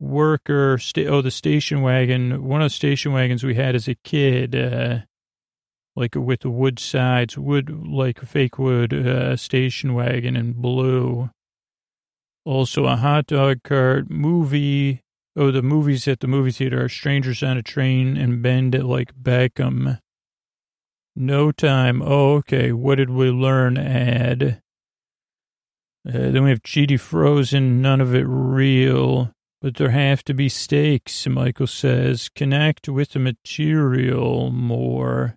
[0.00, 2.44] Worker, sta- oh, the station wagon.
[2.44, 4.98] One of the station wagons we had as a kid, uh,
[5.96, 11.30] like with the wood sides, wood, like fake wood, uh, station wagon in blue
[12.44, 15.00] also a hot dog cart, movie.
[15.36, 18.84] Oh, the movies at the movie theater are Strangers on a Train and Bend It
[18.84, 19.98] Like Beckham.
[21.16, 22.02] No time.
[22.02, 22.70] Oh, okay.
[22.70, 24.60] What did we learn, Ad?
[26.06, 29.32] Uh, then we have Chidi Frozen, none of it real.
[29.60, 32.28] But there have to be stakes, Michael says.
[32.28, 35.36] Connect with the material more.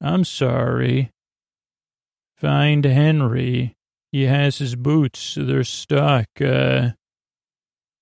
[0.00, 1.10] I'm sorry.
[2.36, 3.76] Find Henry.
[4.10, 5.36] He has his boots.
[5.38, 6.28] They're stuck.
[6.40, 6.92] Uh,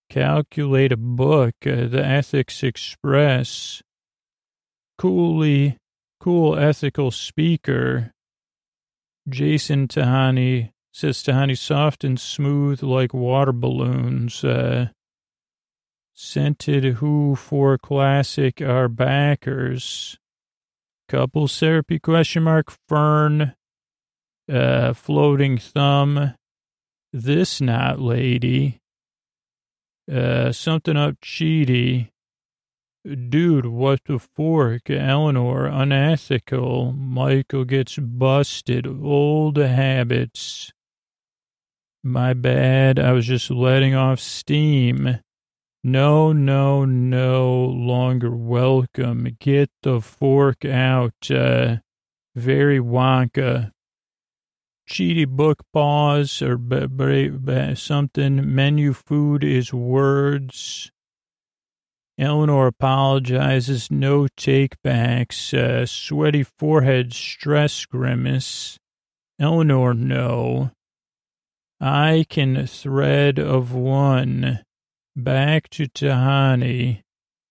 [0.09, 1.55] calculate a book.
[1.64, 3.83] Uh, the Ethics Express.
[4.99, 5.77] Coolly,
[6.21, 8.12] cool ethical speaker.
[9.29, 14.42] Jason Tahani says Tahani soft and smooth like water balloons.
[14.42, 14.88] Uh,
[16.14, 20.19] scented who for classic are backers.
[21.09, 23.55] Couple therapy question mark Fern
[24.53, 26.35] uh, floating thumb,
[27.12, 28.81] this not lady,
[30.12, 32.11] uh, something up cheaty.
[33.05, 34.90] Dude, what the fork?
[34.90, 36.92] Eleanor, unethical.
[36.92, 38.87] Michael gets busted.
[38.87, 40.73] Old habits.
[42.03, 42.99] My bad.
[42.99, 45.21] I was just letting off steam.
[45.85, 49.37] No, no, no longer welcome.
[49.38, 51.31] Get the fork out.
[51.31, 51.77] Uh,
[52.35, 53.71] very Wonka.
[54.88, 58.55] Cheaty book pause or b- b- b- something.
[58.55, 60.92] Menu food is words.
[62.18, 63.90] Eleanor apologizes.
[63.90, 65.53] No takebacks.
[65.53, 67.12] Uh, sweaty forehead.
[67.12, 68.79] Stress grimace.
[69.38, 70.70] Eleanor, no.
[71.81, 74.62] I can thread of one.
[75.14, 77.03] Back to Tahani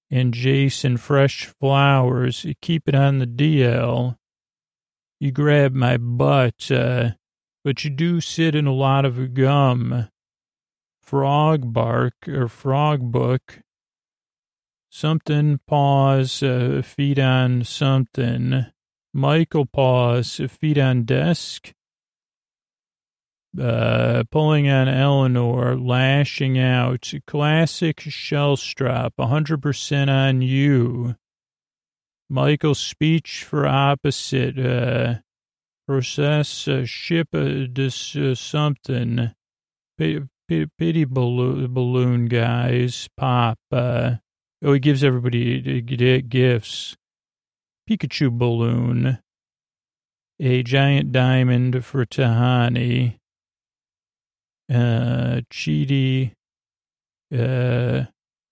[0.09, 2.45] and Jason fresh flowers.
[2.61, 4.15] Keep it on the DL.
[5.19, 6.71] You grab my butt.
[6.71, 7.11] Uh,
[7.65, 10.07] but you do sit in a lot of gum.
[11.01, 13.61] Frog bark or frog book.
[14.91, 18.67] Something paws, uh, feet on something.
[19.13, 21.73] Michael pause, feet on desk.
[23.59, 27.11] Uh, pulling on Eleanor, lashing out.
[27.25, 31.15] Classic Shellstrop, 100% on you.
[32.29, 34.59] Michael's speech for opposite.
[34.59, 35.15] Uh,
[35.87, 39.31] process uh, ship uh, this uh, something.
[39.97, 44.15] P- p- pity balloon, balloon guys pop uh,
[44.63, 46.95] oh he gives everybody gifts.
[47.89, 49.19] Pikachu balloon.
[50.39, 53.17] A giant diamond for tahani.
[54.67, 55.41] Uh
[57.31, 58.05] uh, uh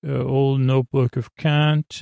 [0.07, 2.01] old notebook of kant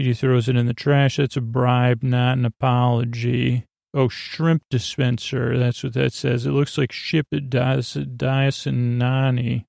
[0.00, 1.16] uh throws it in the trash.
[1.16, 3.66] That's a bribe, not an apology.
[3.94, 5.58] Oh, shrimp dispenser.
[5.58, 6.46] That's what that says.
[6.46, 7.26] It looks like ship
[8.16, 9.66] Diasanani.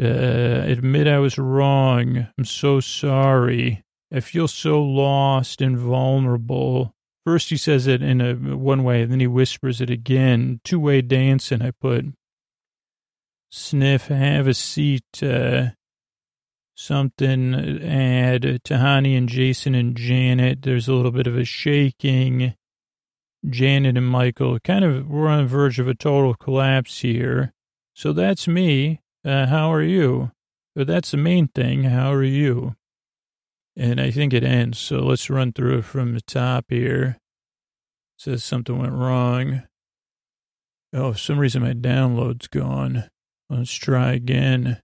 [0.00, 2.28] Uh, admit I was wrong.
[2.38, 3.82] I'm so sorry.
[4.12, 6.94] I feel so lost and vulnerable.
[7.24, 10.60] First he says it in a one way, then he whispers it again.
[10.62, 12.04] Two way dancing, I put.
[13.50, 15.22] Sniff, have a seat.
[15.22, 15.70] Uh,
[16.76, 20.62] something add Tahani and Jason and Janet.
[20.62, 22.54] There's a little bit of a shaking.
[23.48, 27.52] Janet and Michael kind of we're on the verge of a total collapse here.
[27.94, 29.00] So that's me.
[29.24, 30.32] Uh, how are you?
[30.74, 31.84] But that's the main thing.
[31.84, 32.76] How are you?
[33.76, 34.78] And I think it ends.
[34.78, 37.18] So let's run through it from the top here.
[38.16, 39.62] It says something went wrong.
[40.92, 43.04] Oh, for some reason my download's gone.
[43.48, 44.80] Let's try again.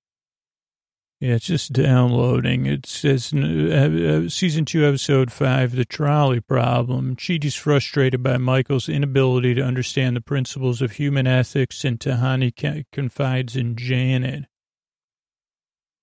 [1.23, 2.66] Yeah, it's just downloading.
[2.66, 7.14] It says uh, uh, season two, episode five, the trolley problem.
[7.14, 13.55] Chidi's frustrated by Michael's inability to understand the principles of human ethics, and Tahani confides
[13.55, 14.47] in Janet.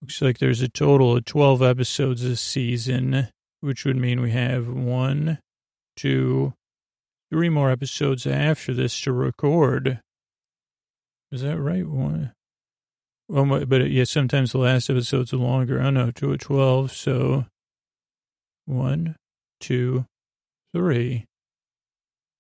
[0.02, 3.28] Looks like there's a total of 12 episodes this season,
[3.60, 5.40] which would mean we have one,
[5.98, 6.54] two,
[7.30, 10.00] three more episodes after this to record.
[11.30, 11.86] Is that right?
[11.86, 12.32] One,
[13.30, 15.80] well, but yeah, sometimes the last episodes longer.
[15.80, 16.92] I don't know, two at 12.
[16.92, 17.46] So
[18.66, 19.16] one,
[19.60, 20.06] two,
[20.74, 21.26] three.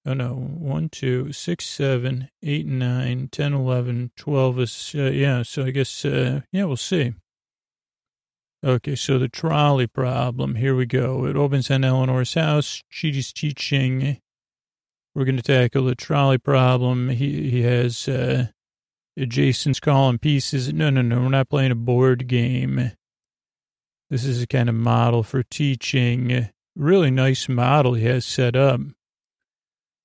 [0.06, 5.66] Oh no, one, two, six, seven, eight, nine, ten, eleven, twelve is, uh, yeah, so
[5.66, 7.14] I guess, uh, yeah, we'll see.
[8.66, 11.26] Okay, so the trolley problem, here we go.
[11.26, 12.82] It opens on Eleanor's house.
[12.92, 14.20] Chidi's teaching.
[15.14, 17.10] We're going to tackle the trolley problem.
[17.10, 18.48] He, he has, uh,
[19.26, 20.74] Jason's calling pieces.
[20.74, 22.92] No, no, no, we're not playing a board game.
[24.10, 26.50] This is a kind of model for teaching.
[26.76, 28.82] Really nice model he has set up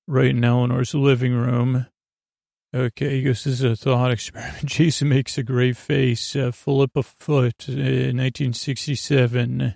[0.07, 1.87] right in Eleanor's living room.
[2.75, 4.65] Okay, he goes, this is a thought experiment.
[4.65, 6.35] Jason makes a great face.
[6.35, 9.75] Uh, Philippa Foot, uh, 1967.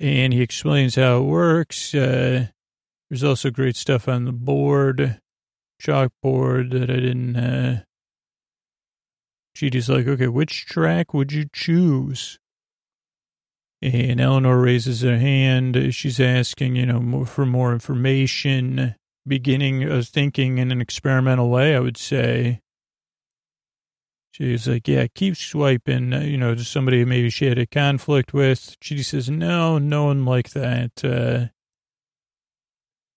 [0.00, 1.94] And he explains how it works.
[1.94, 2.46] Uh,
[3.10, 5.20] there's also great stuff on the board,
[5.82, 7.36] chalkboard that I didn't.
[7.36, 7.82] Uh...
[9.56, 12.38] Chidi's like, okay, which track would you choose?
[13.80, 15.94] And Eleanor raises her hand.
[15.94, 18.94] She's asking, you know, for more information,
[19.26, 22.60] beginning of thinking in an experimental way, I would say.
[24.32, 28.32] She's like, yeah, keep swiping, uh, you know, to somebody maybe she had a conflict
[28.32, 28.76] with.
[28.80, 31.04] She says, no, no one like that.
[31.04, 31.48] Uh,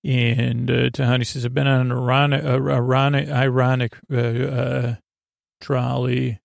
[0.04, 4.96] and uh, Tahani says, I've been on an ironic, uh, ironic, ironic uh, uh,
[5.60, 6.42] trolley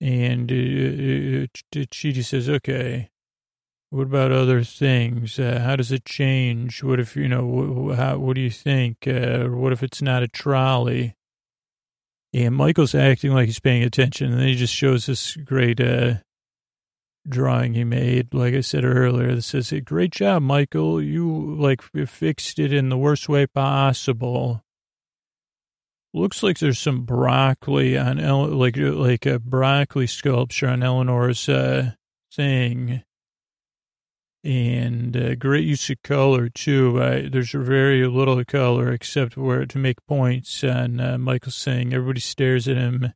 [0.00, 3.10] and uh, uh, Chidi says, okay,
[3.90, 5.38] what about other things?
[5.38, 6.82] Uh, how does it change?
[6.82, 9.08] What if, you know, how, what do you think?
[9.08, 11.16] Uh, what if it's not a trolley?
[12.32, 16.16] And Michael's acting like he's paying attention, and then he just shows this great uh,
[17.28, 18.32] drawing he made.
[18.34, 21.02] Like I said earlier, that says, a "Great job, Michael.
[21.02, 24.62] You like fixed it in the worst way possible."
[26.14, 31.92] Looks like there's some broccoli on El- like like a broccoli sculpture on Eleanor's uh,
[32.32, 33.02] thing,
[34.42, 36.94] and uh, great use of color too.
[37.30, 40.64] There's very little color except where to make points.
[40.64, 43.12] And uh, Michael's saying everybody stares at him.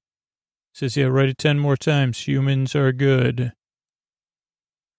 [0.74, 2.26] Says, "Yeah, write it ten more times.
[2.26, 3.52] Humans are good,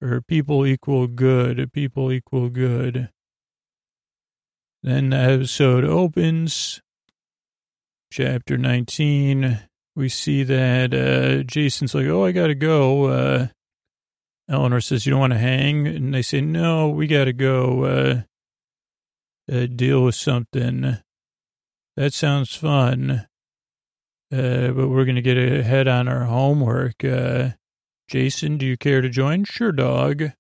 [0.04, 1.72] or people equal good.
[1.72, 3.10] People equal good."
[4.84, 6.82] Then the episode opens
[8.14, 9.60] chapter 19,
[9.96, 13.06] we see that uh, Jason's like, oh, I got to go.
[13.06, 13.48] Uh,
[14.48, 15.88] Eleanor says, you don't want to hang?
[15.88, 18.22] And they say, no, we got to go uh,
[19.52, 20.98] uh, deal with something.
[21.98, 23.26] That sounds fun.
[24.32, 27.04] Uh, but we're going to get ahead on our homework.
[27.04, 27.50] Uh,
[28.08, 29.44] Jason, do you care to join?
[29.44, 30.32] Sure, dog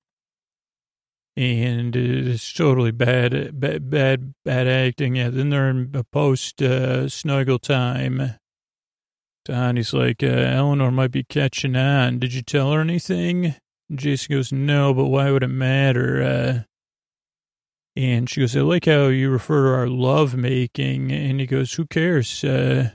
[1.36, 5.16] and it's totally bad, bad, bad, bad acting.
[5.16, 8.36] Yeah, then they're in a post uh, snuggle time.
[9.45, 12.20] Tahani's like, uh, Eleanor might be catching on.
[12.20, 13.55] Did you tell her anything?
[13.89, 16.22] And Jason goes, no, but why would it matter?
[16.22, 16.64] Uh,
[17.95, 21.11] and she goes, I like how you refer to our love making.
[21.11, 22.43] And he goes, who cares?
[22.43, 22.91] Uh,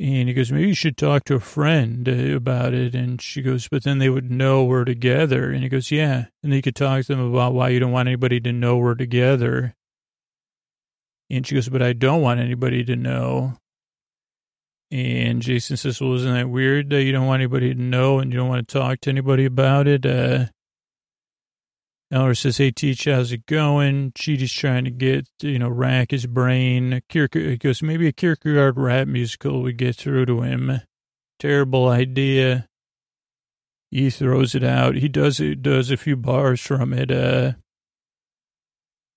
[0.00, 2.94] and he goes, maybe you should talk to a friend uh, about it.
[2.94, 5.50] And she goes, but then they would know we're together.
[5.50, 6.26] And he goes, yeah.
[6.42, 8.94] And he could talk to them about why you don't want anybody to know we're
[8.94, 9.74] together.
[11.28, 13.58] And she goes, but I don't want anybody to know.
[14.90, 18.32] And Jason says, well, isn't that weird that you don't want anybody to know and
[18.32, 20.06] you don't want to talk to anybody about it?
[20.06, 20.46] Uh,
[22.12, 24.10] Eleanor says, hey, Teach, how's it going?
[24.12, 27.00] Chidi's trying to get, you know, rack his brain.
[27.08, 30.80] Kierkegaard, he goes, maybe a Kierkegaard rap musical would get through to him.
[31.38, 32.66] Terrible idea.
[33.92, 34.96] He throws it out.
[34.96, 37.12] He does it, does a few bars from it.
[37.12, 37.52] Uh,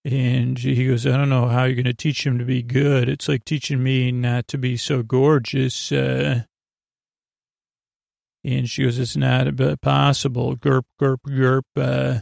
[0.06, 3.10] and he goes, I don't know how you're going to teach him to be good.
[3.10, 5.92] It's like teaching me not to be so gorgeous.
[5.92, 6.44] Uh,
[8.44, 9.48] and she goes, it's not
[9.82, 10.56] possible.
[10.56, 11.64] Gerp, gerp, gerp.
[11.76, 12.20] Uh,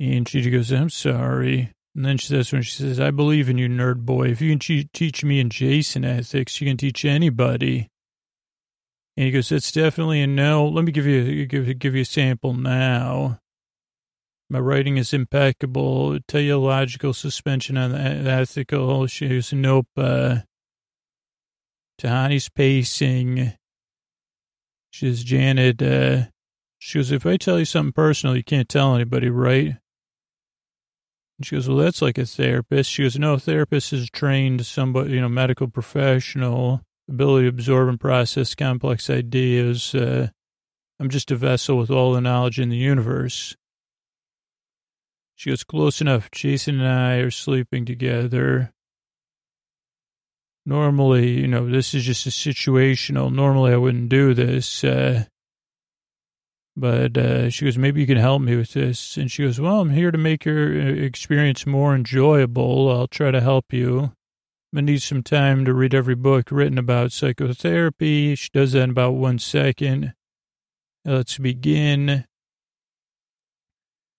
[0.00, 1.72] and she goes, I'm sorry.
[1.94, 4.28] And then she says, when she says, I believe in you, nerd boy.
[4.28, 7.88] If you can teach me and Jason ethics, you can teach anybody.
[9.16, 10.66] And he goes, that's definitely a no.
[10.66, 13.40] Let me give you, give, give you a sample now.
[14.48, 16.18] My writing is impeccable.
[16.26, 19.06] Teleological suspension on the ethical.
[19.06, 19.88] She goes, nope.
[19.96, 20.38] Uh,
[22.00, 23.52] Tahani's pacing.
[24.90, 26.22] She says, Janet, uh,
[26.78, 29.76] she goes, if I tell you something personal, you can't tell anybody, right?
[31.42, 32.90] She goes, well, that's like a therapist.
[32.90, 37.98] She goes, no, therapist is trained somebody, you know, medical professional, ability to absorb and
[37.98, 39.94] process complex ideas.
[39.94, 40.28] Uh,
[40.98, 43.56] I'm just a vessel with all the knowledge in the universe.
[45.34, 46.30] She goes, close enough.
[46.30, 48.72] Jason and I are sleeping together.
[50.66, 53.32] Normally, you know, this is just a situational.
[53.32, 54.84] Normally, I wouldn't do this.
[54.84, 55.24] Uh,
[56.76, 59.16] But uh, she goes, maybe you can help me with this.
[59.16, 62.90] And she goes, well, I'm here to make your uh, experience more enjoyable.
[62.90, 64.12] I'll try to help you.
[64.74, 68.36] I need some time to read every book written about psychotherapy.
[68.36, 70.14] She does that in about one second.
[71.04, 72.24] Let's begin.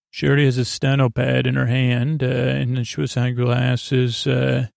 [0.10, 3.34] She already has a steno pad in her hand, uh, and then she was on
[3.34, 4.28] glasses.
[4.28, 4.68] Uh,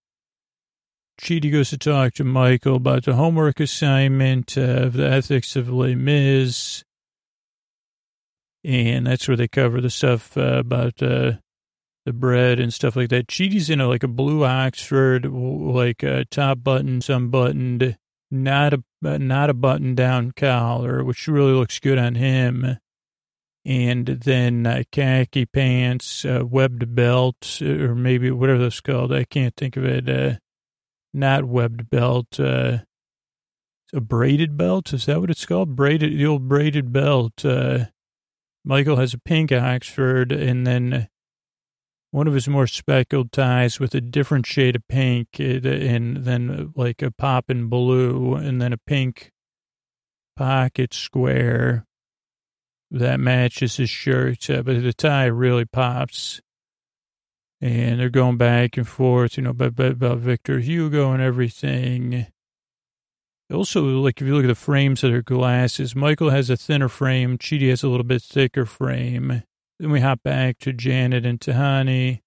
[1.19, 5.95] Chidi goes to talk to Michael about the homework assignment of the ethics of Les
[5.95, 6.85] Mis.
[8.65, 11.33] And that's where they cover the stuff uh, about uh,
[12.05, 13.27] the bread and stuff like that.
[13.27, 17.95] Chidi's in a, like a blue Oxford, like a top button, unbuttoned,
[18.31, 22.77] not a not a button down collar, which really looks good on him.
[23.63, 29.13] And then uh, khaki pants, uh, webbed belt, or maybe whatever that's called.
[29.13, 30.09] I can't think of it.
[30.09, 30.37] Uh,
[31.13, 32.79] not webbed belt, uh,
[33.93, 34.91] a braided belt.
[34.91, 35.75] Is that what it's called?
[35.75, 37.45] Braided, the old braided belt.
[37.45, 37.85] Uh,
[38.67, 41.07] Michael has a pink Oxford and then
[42.09, 47.03] one of his more speckled ties with a different shade of pink and then like
[47.03, 49.31] a pop in blue and then a pink
[50.35, 51.85] pocket square
[52.89, 54.49] that matches his shirt.
[54.49, 56.41] Uh, but the tie really pops
[57.61, 62.27] and they're going back and forth, you know, about, about Victor Hugo and everything.
[63.53, 66.89] Also, like if you look at the frames of their glasses, Michael has a thinner
[66.89, 69.43] frame, Chidi has a little bit thicker frame.
[69.79, 72.21] Then we hop back to Janet and Tahani.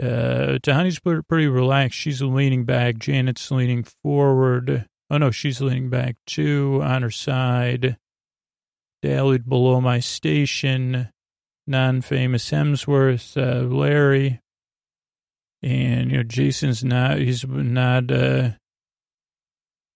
[0.00, 1.98] Uh, Tahani's pretty relaxed.
[1.98, 2.98] She's leaning back.
[2.98, 4.86] Janet's leaning forward.
[5.10, 7.96] Oh no, she's leaning back too on her side.
[9.02, 11.10] Dallied below my station
[11.68, 14.40] non-famous Hemsworth, uh, Larry,
[15.62, 18.50] and, you know, Jason's not, he's not, uh,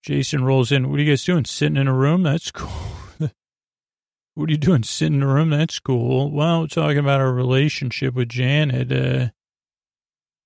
[0.02, 0.90] Jason rolls in.
[0.90, 1.44] What are you guys doing?
[1.44, 2.22] Sitting in a room?
[2.22, 2.70] That's cool.
[4.34, 4.82] what are you doing?
[4.82, 5.50] Sitting in a room?
[5.50, 6.30] That's cool.
[6.30, 9.30] Well, talking about our relationship with Janet, uh,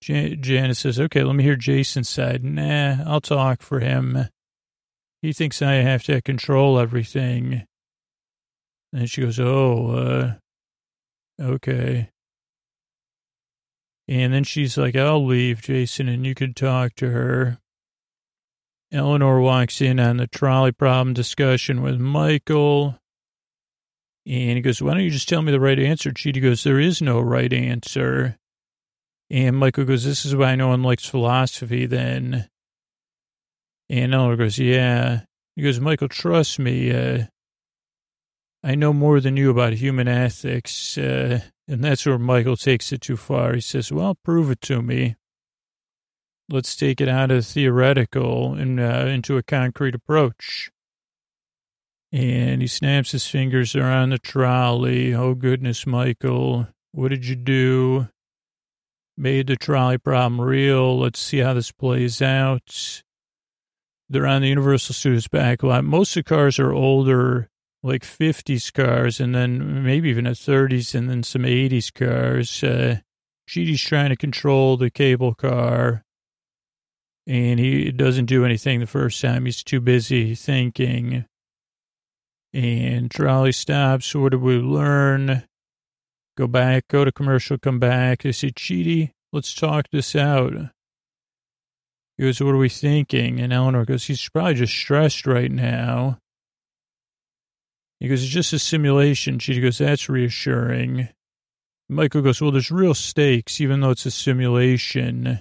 [0.02, 2.44] Jan- Janet says, okay, let me hear Jason's side.
[2.44, 4.28] Nah, I'll talk for him.
[5.22, 7.64] He thinks I have to control everything.
[8.92, 10.34] And she goes, oh, uh,
[11.40, 12.10] Okay.
[14.08, 17.58] And then she's like, I'll leave, Jason, and you can talk to her.
[18.92, 22.98] Eleanor walks in on the trolley problem discussion with Michael.
[24.26, 26.10] And he goes, Why don't you just tell me the right answer?
[26.10, 28.38] Chidi goes, There is no right answer.
[29.30, 32.48] And Michael goes, This is why no one likes philosophy then.
[33.88, 35.22] And Eleanor goes, Yeah.
[35.54, 36.92] He goes, Michael, trust me.
[36.92, 37.24] Uh,
[38.62, 40.98] I know more than you about human ethics.
[40.98, 43.54] Uh, and that's where Michael takes it too far.
[43.54, 45.16] He says, well, prove it to me.
[46.48, 50.70] Let's take it out of theoretical and uh, into a concrete approach.
[52.12, 55.12] And he snaps his fingers around the trolley.
[55.12, 56.68] Oh, goodness, Michael.
[56.92, 58.08] What did you do?
[59.16, 60.98] Made the trolley problem real.
[60.98, 63.02] Let's see how this plays out.
[64.08, 65.84] They're on the Universal Studios back lot.
[65.84, 67.50] Most of the cars are older
[67.82, 72.62] like 50s cars and then maybe even a 30s and then some 80s cars.
[72.62, 72.98] Uh,
[73.48, 76.05] Chidi's trying to control the cable car
[77.26, 79.44] and he doesn't do anything the first time.
[79.44, 81.24] He's too busy thinking.
[82.52, 84.14] And trolley stops.
[84.14, 85.44] What did we learn?
[86.36, 88.24] Go back, go to commercial, come back.
[88.24, 90.52] I say, Chidi, let's talk this out.
[92.16, 93.40] He goes, what are we thinking?
[93.40, 96.18] And Eleanor goes, he's probably just stressed right now.
[98.00, 99.38] He goes, it's just a simulation.
[99.38, 101.08] She goes, that's reassuring.
[101.88, 105.40] Michael goes, well, there's real stakes, even though it's a simulation.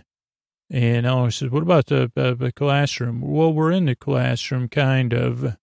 [0.72, 3.22] And Eleanor says, what about the, uh, the classroom?
[3.22, 5.58] Well, we're in the classroom, kind of,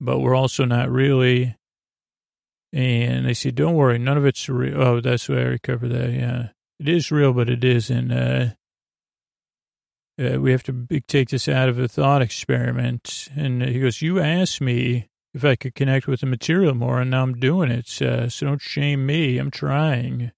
[0.00, 1.56] but we're also not really.
[2.72, 4.80] And they say, don't worry, none of it's real.
[4.80, 6.10] Oh, that's why I recovered that.
[6.10, 6.48] Yeah.
[6.80, 8.10] It is real, but it isn't.
[8.10, 8.54] Uh,
[10.18, 13.28] uh, we have to take this out of a thought experiment.
[13.36, 17.10] And he goes, you asked me if I could connect with the material more, and
[17.10, 18.00] now I'm doing it.
[18.00, 19.38] Uh, so don't shame me.
[19.38, 20.32] I'm trying.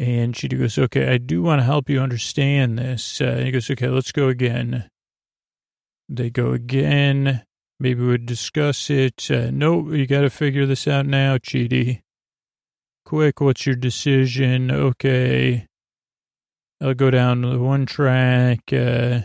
[0.00, 3.20] And she goes, okay, I do want to help you understand this.
[3.20, 4.88] Uh, he goes, okay, let's go again.
[6.08, 7.42] They go again.
[7.78, 9.30] Maybe we'd discuss it.
[9.30, 12.00] Uh, no, you got to figure this out now, Chidi.
[13.04, 14.70] Quick, what's your decision?
[14.70, 15.66] Okay.
[16.80, 18.72] I'll go down the one track.
[18.72, 19.20] Uh,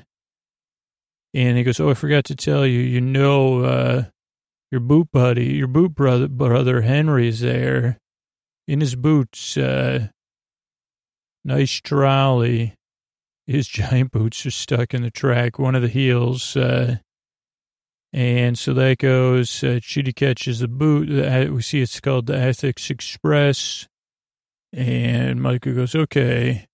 [1.34, 4.04] and he goes, oh, I forgot to tell you, you know, uh,
[4.72, 7.98] your boot buddy, your boot brother, brother Henry's there
[8.68, 9.56] in his boots.
[9.56, 10.10] Uh,
[11.46, 12.74] nice trolley.
[13.48, 16.58] His giant boots are stuck in the track, one of the heels.
[16.58, 16.98] Uh,
[18.14, 21.10] And so that goes, uh, Chidi catches the boot.
[21.12, 23.88] Uh, we see it's called the Ethics Express.
[24.72, 26.66] And Michael goes, okay.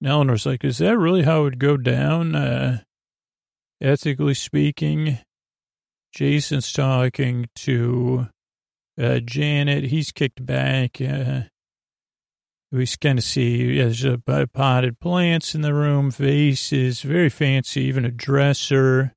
[0.00, 2.34] And Eleanor's like, is that really how it would go down?
[2.34, 2.80] Uh,
[3.80, 5.18] ethically speaking,
[6.12, 8.28] Jason's talking to
[9.00, 9.84] uh, Janet.
[9.84, 11.00] He's kicked back.
[11.00, 11.44] Uh,
[12.72, 14.18] we kind of see there's a
[14.52, 19.14] potted plants in the room, vases, very fancy, even a dresser.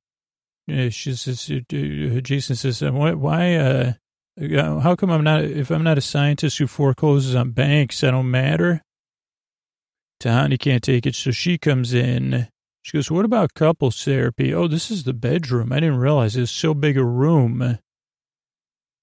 [0.70, 3.92] Uh, she says, uh, uh, Jason says, why, uh,
[4.80, 8.30] how come I'm not, if I'm not a scientist who forecloses on banks, I don't
[8.30, 8.82] matter?
[10.20, 12.48] Tahani can't take it, so she comes in.
[12.82, 14.54] She goes, what about couples therapy?
[14.54, 15.72] Oh, this is the bedroom.
[15.72, 17.62] I didn't realize it's so big a room.
[17.62, 17.76] Uh,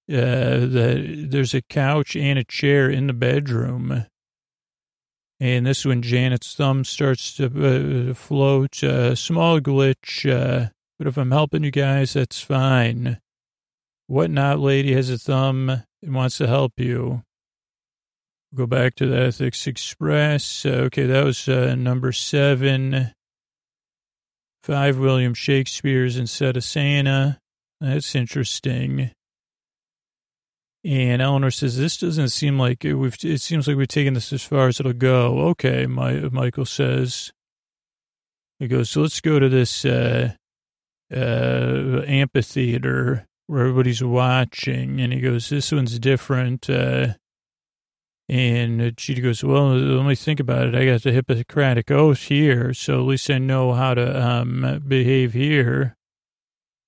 [0.09, 4.05] that there's a couch and a chair in the bedroom.
[5.39, 7.45] And this when Janet's thumb starts to
[8.09, 8.83] uh, float.
[8.83, 13.19] Uh, small glitch, uh, but if I'm helping you guys, that's fine.
[14.07, 17.23] Whatnot lady has a thumb and wants to help you.
[18.55, 20.65] Go back to the Ethics Express.
[20.65, 23.11] Uh, okay, that was uh, number seven.
[24.63, 27.39] Five William Shakespeare's instead of Santa.
[27.79, 29.11] That's interesting.
[30.87, 34.31] And Eleanor says, this doesn't seem like it, we've, it seems like we've taken this
[34.31, 35.39] as far as it'll go.
[35.49, 37.33] Okay, my, Michael says.
[38.59, 40.31] He goes, so let's go to this, uh,
[41.13, 45.01] uh, amphitheater where everybody's watching.
[45.01, 46.69] And he goes, this one's different.
[46.69, 47.15] Uh,
[48.29, 50.75] and she goes, well, let me think about it.
[50.75, 55.33] I got the Hippocratic oath here, so at least I know how to um, behave
[55.33, 55.96] here.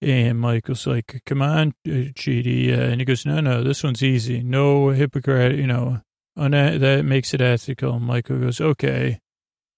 [0.02, 2.70] And Michael's like, come on, uh, Chidi.
[2.70, 4.41] Uh, and he goes, no, no, this one's easy.
[4.41, 6.02] No Hippocratic, you know,
[6.36, 7.95] that makes it ethical.
[7.95, 9.20] And Michael goes, okay,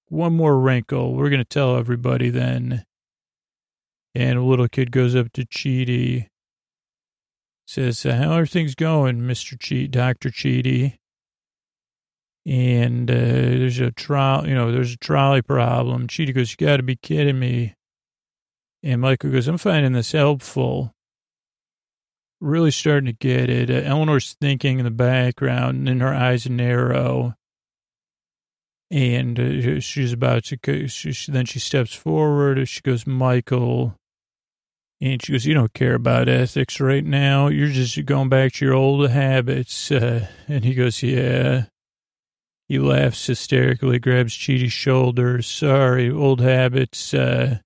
[0.10, 1.16] one more wrinkle.
[1.16, 2.86] We're going to tell everybody then.
[4.14, 6.28] And a little kid goes up to Chidi,
[7.66, 9.58] says, how are things going, Mr.
[9.58, 10.30] Cheat, Dr.
[10.30, 10.98] Chidi?
[12.46, 16.08] And uh, there's a trolley, you know, there's a trolley problem.
[16.08, 17.76] Chidi goes, you got to be kidding me.
[18.84, 20.94] And Michael goes, I'm finding this helpful.
[22.40, 23.70] Really starting to get it.
[23.70, 27.36] Uh, Eleanor's thinking in the background, and her eyes narrow.
[28.90, 32.68] And uh, she's about to, she, then she steps forward.
[32.68, 33.96] She goes, Michael.
[35.00, 37.48] And she goes, You don't care about ethics right now.
[37.48, 39.92] You're just going back to your old habits.
[39.92, 41.66] Uh, and he goes, Yeah.
[42.68, 45.46] He laughs hysterically, grabs Chidi's shoulders.
[45.46, 47.14] Sorry, old habits.
[47.14, 47.60] Uh,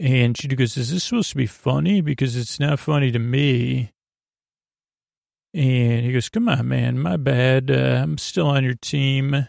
[0.00, 2.00] and she goes, Is this supposed to be funny?
[2.00, 3.92] Because it's not funny to me.
[5.52, 7.70] And he goes, Come on, man, my bad.
[7.70, 9.34] Uh, I'm still on your team.
[9.34, 9.48] I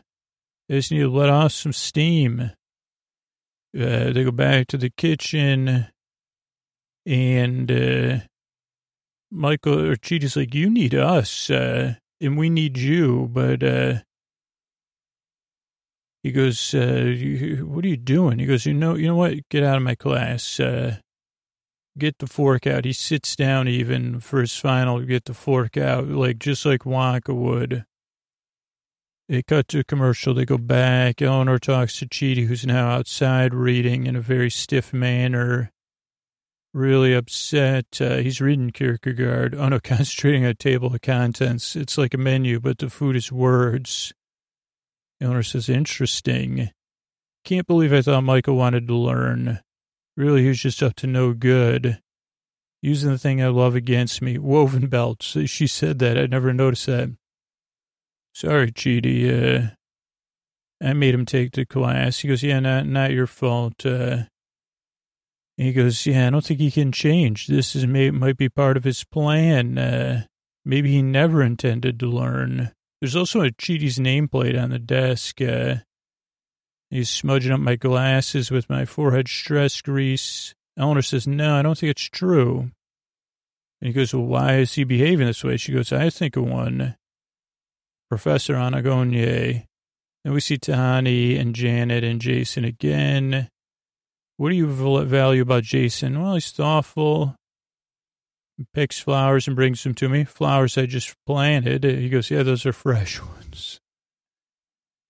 [0.70, 2.52] just need to let off some steam.
[3.74, 5.88] Uh, they go back to the kitchen,
[7.06, 8.20] and uh,
[9.32, 14.00] Michael or Chidi's like, You need us, uh, and we need you, but uh,
[16.24, 17.16] he goes, uh,
[17.64, 18.40] what are you doing?
[18.40, 19.50] He goes, you know, you know what?
[19.50, 20.60] Get out of my class.
[20.60, 20.98] Uh,
[21.98, 22.86] get the fork out.
[22.86, 27.34] He sits down even for his final, get the fork out, like, just like Wonka
[27.34, 27.86] would.
[29.28, 30.34] They cut to a commercial.
[30.34, 31.22] They go back.
[31.22, 35.72] Eleanor talks to Chidi, who's now outside reading in a very stiff manner.
[36.74, 38.00] Really upset.
[38.00, 39.56] Uh, he's reading Kierkegaard.
[39.58, 41.76] Oh no, concentrating on a table of contents.
[41.76, 44.14] It's like a menu, but the food is words.
[45.22, 46.72] Eleanor says, interesting.
[47.46, 49.60] Can't believe I thought Michael wanted to learn.
[50.18, 52.00] Really, he was just up to no good.
[52.82, 54.38] Using the thing I love against me.
[54.40, 55.38] Woven belts.
[55.46, 56.18] She said that.
[56.18, 57.10] I never noticed that.
[58.34, 59.30] Sorry, Chidi.
[59.30, 59.70] Uh,
[60.84, 62.20] I made him take the class.
[62.20, 63.86] He goes, yeah, not, not your fault.
[63.86, 64.24] Uh,
[65.58, 67.46] he goes, yeah, I don't think he can change.
[67.46, 69.78] This is may, might be part of his plan.
[69.78, 70.24] Uh,
[70.66, 72.72] maybe he never intended to learn.
[73.02, 75.42] There's also a Chidi's nameplate on the desk.
[75.42, 75.78] Uh,
[76.92, 80.54] he's smudging up my glasses with my forehead stress grease.
[80.78, 82.72] Eleanor says, no, I don't think it's true.
[83.82, 85.58] And he goes, well, why is he behaving this way?
[85.58, 86.96] She goes, I think of one.
[88.08, 89.66] Professor Anagonye.
[90.24, 93.50] And we see Tahani and Janet and Jason again.
[94.38, 96.22] What do you value about Jason?
[96.22, 97.36] Well, he's thoughtful
[98.74, 100.24] picks flowers and brings them to me.
[100.24, 101.84] Flowers I just planted.
[101.84, 103.80] He goes, yeah, those are fresh ones.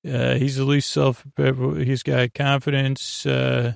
[0.08, 3.74] Uh, he's the least self, he's got confidence, uh,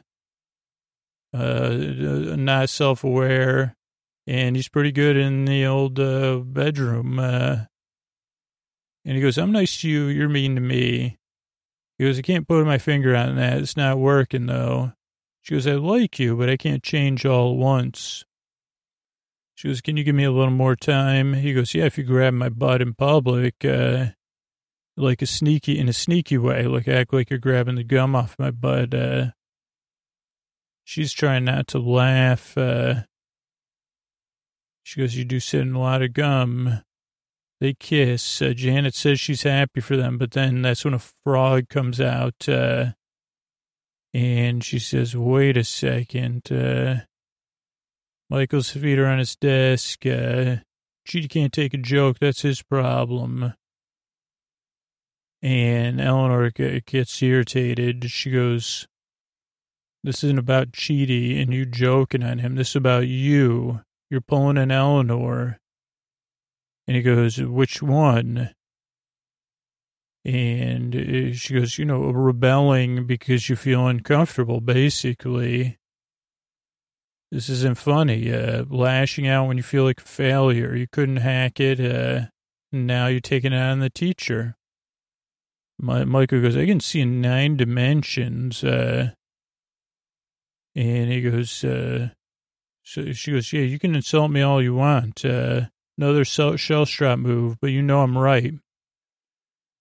[1.33, 3.75] uh, not self-aware,
[4.25, 7.19] and he's pretty good in the old, uh, bedroom.
[7.19, 7.65] Uh,
[9.05, 10.05] and he goes, I'm nice to you.
[10.05, 11.17] You're mean to me.
[11.99, 13.59] He goes, I can't put my finger on that.
[13.59, 14.93] It's not working though.
[15.43, 18.25] She goes, I like you, but I can't change all at once.
[19.55, 21.33] She goes, can you give me a little more time?
[21.33, 24.07] He goes, yeah, if you grab my butt in public, uh,
[24.97, 28.35] like a sneaky, in a sneaky way, like act like you're grabbing the gum off
[28.37, 28.93] my butt.
[28.93, 29.27] Uh,
[30.83, 32.57] she's trying not to laugh.
[32.57, 33.03] Uh,
[34.83, 36.81] she goes, you do sit in a lot of gum.
[37.61, 38.41] They kiss.
[38.41, 42.49] Uh, Janet says she's happy for them, but then that's when a frog comes out,
[42.49, 42.87] uh,
[44.13, 46.97] and she says, wait a second, uh,
[48.29, 50.05] Michael's feet are on his desk.
[50.05, 50.57] Uh,
[51.05, 52.17] can't take a joke.
[52.19, 53.53] That's his problem.
[55.41, 58.09] And Eleanor gets irritated.
[58.09, 58.87] She goes,
[60.03, 62.55] This isn't about Chidi and you joking on him.
[62.55, 63.81] This is about you.
[64.09, 65.59] You're pulling an Eleanor.
[66.87, 68.51] And he goes, Which one?
[70.23, 75.77] And uh, she goes, You know, rebelling because you feel uncomfortable, basically.
[77.31, 78.31] This isn't funny.
[78.33, 80.75] Uh, lashing out when you feel like a failure.
[80.75, 81.79] You couldn't hack it.
[81.79, 82.27] Uh,
[82.71, 84.55] now you're taking it on the teacher.
[85.77, 88.63] My, Michael goes, I can see in nine dimensions.
[88.63, 89.11] Uh,
[90.75, 92.09] and he goes, uh,
[92.83, 95.25] so she goes, yeah, you can insult me all you want.
[95.25, 95.67] Uh,
[95.97, 98.53] another Shellstrop move, but you know I'm right.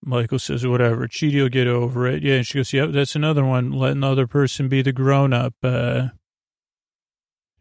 [0.02, 1.08] Michael says, whatever.
[1.08, 2.22] Chidi will get over it.
[2.22, 2.36] Yeah.
[2.36, 3.70] And she goes, yep, that's another one.
[3.72, 5.54] Let another person be the grown up.
[5.62, 6.08] Uh,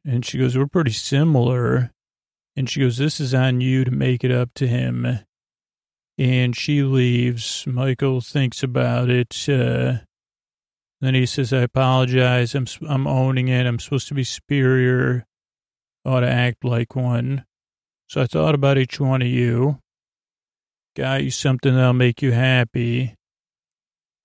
[0.05, 1.91] and she goes, We're pretty similar.
[2.55, 5.19] And she goes, This is on you to make it up to him.
[6.17, 7.65] And she leaves.
[7.65, 9.49] Michael thinks about it.
[9.49, 9.99] Uh,
[11.01, 12.53] then he says, I apologize.
[12.53, 13.65] I'm, I'm owning it.
[13.65, 15.25] I'm supposed to be superior.
[16.05, 17.45] ought to act like one.
[18.07, 19.79] So I thought about each one of you.
[20.95, 23.15] Got you something that'll make you happy.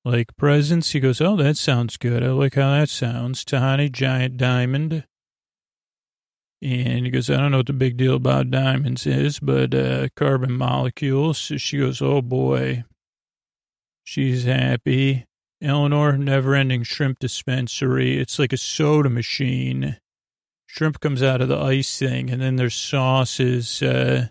[0.05, 0.91] Like presents.
[0.91, 2.23] He goes, Oh, that sounds good.
[2.23, 3.45] I like how that sounds.
[3.45, 5.05] Tahani Giant Diamond.
[6.61, 10.09] And he goes, I don't know what the big deal about diamonds is, but uh,
[10.17, 11.37] carbon molecules.
[11.39, 12.85] She goes, oh boy.
[14.03, 15.27] She's happy.
[15.63, 18.19] Eleanor, never ending shrimp dispensary.
[18.19, 19.99] It's like a soda machine.
[20.67, 23.83] Shrimp comes out of the ice thing, and then there's sauces.
[23.83, 24.29] Uh,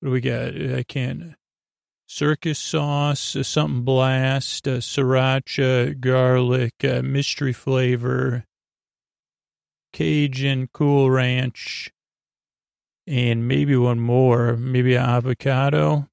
[0.00, 0.54] what do we got?
[0.54, 1.34] I can't.
[2.06, 8.44] Circus sauce, uh, something blast, uh, sriracha, garlic, uh, mystery flavor,
[9.94, 11.90] Cajun Cool Ranch,
[13.06, 16.08] and maybe one more, maybe avocado.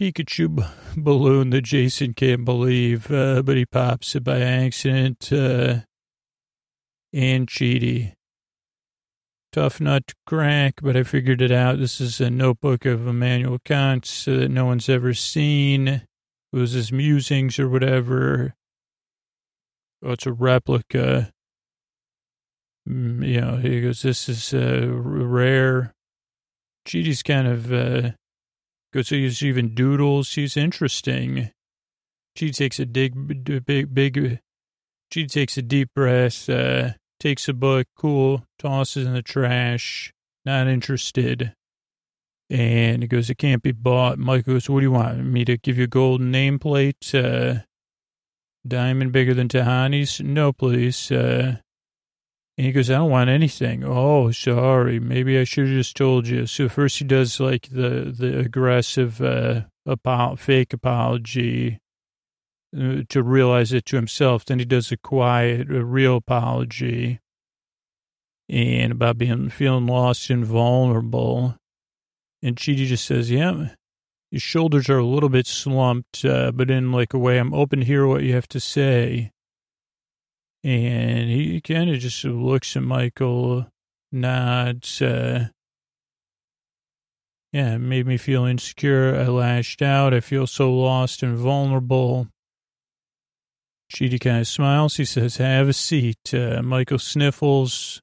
[0.00, 5.30] Pikachu balloon that Jason can't believe, uh, but he pops it by accident.
[5.30, 5.80] Uh,
[7.12, 8.14] and Chidi.
[9.52, 11.78] Tough nut to crack, but I figured it out.
[11.78, 15.88] This is a notebook of Immanuel Kant so that no one's ever seen.
[15.88, 16.06] It
[16.52, 18.54] was his musings or whatever.
[20.02, 21.32] Oh, it's a replica.
[22.88, 25.92] Mm, you know, he goes, this is uh, rare.
[26.86, 28.10] Chidi's kind of, uh,
[28.94, 30.32] goes, he's even doodles.
[30.34, 31.50] He's interesting.
[32.36, 34.40] Chidi takes a big, big, big,
[35.12, 40.12] Chidi takes a deep breath, uh, takes a book, cool, tosses in the trash,
[40.44, 41.52] not interested.
[42.48, 44.18] And he goes, it can't be bought.
[44.18, 45.18] Mike goes, what do you want?
[45.18, 47.12] Me to give you a golden nameplate?
[47.12, 47.64] Uh,
[48.66, 50.20] diamond bigger than Tahani's?
[50.20, 51.10] No, please.
[51.10, 51.56] Uh,
[52.58, 53.84] and he goes, I don't want anything.
[53.84, 54.98] Oh, sorry.
[54.98, 56.44] Maybe I should have just told you.
[56.46, 61.78] So first he does like the, the aggressive, uh, apo- fake apology
[62.76, 64.44] uh, to realize it to himself.
[64.44, 67.20] Then he does a quiet, a real apology
[68.48, 71.54] and about being, feeling lost and vulnerable.
[72.42, 73.68] And Chidi just says, yeah,
[74.32, 77.78] his shoulders are a little bit slumped, uh, but in like a way, I'm open
[77.78, 79.30] to hear what you have to say.
[80.64, 83.66] And he kind of just looks at Michael,
[84.10, 85.00] nods.
[85.00, 85.48] Uh,
[87.52, 89.14] yeah, it made me feel insecure.
[89.14, 90.12] I lashed out.
[90.12, 92.28] I feel so lost and vulnerable.
[93.92, 94.96] Chidi kind of smiles.
[94.96, 96.34] He says, have a seat.
[96.34, 98.02] Uh, Michael sniffles.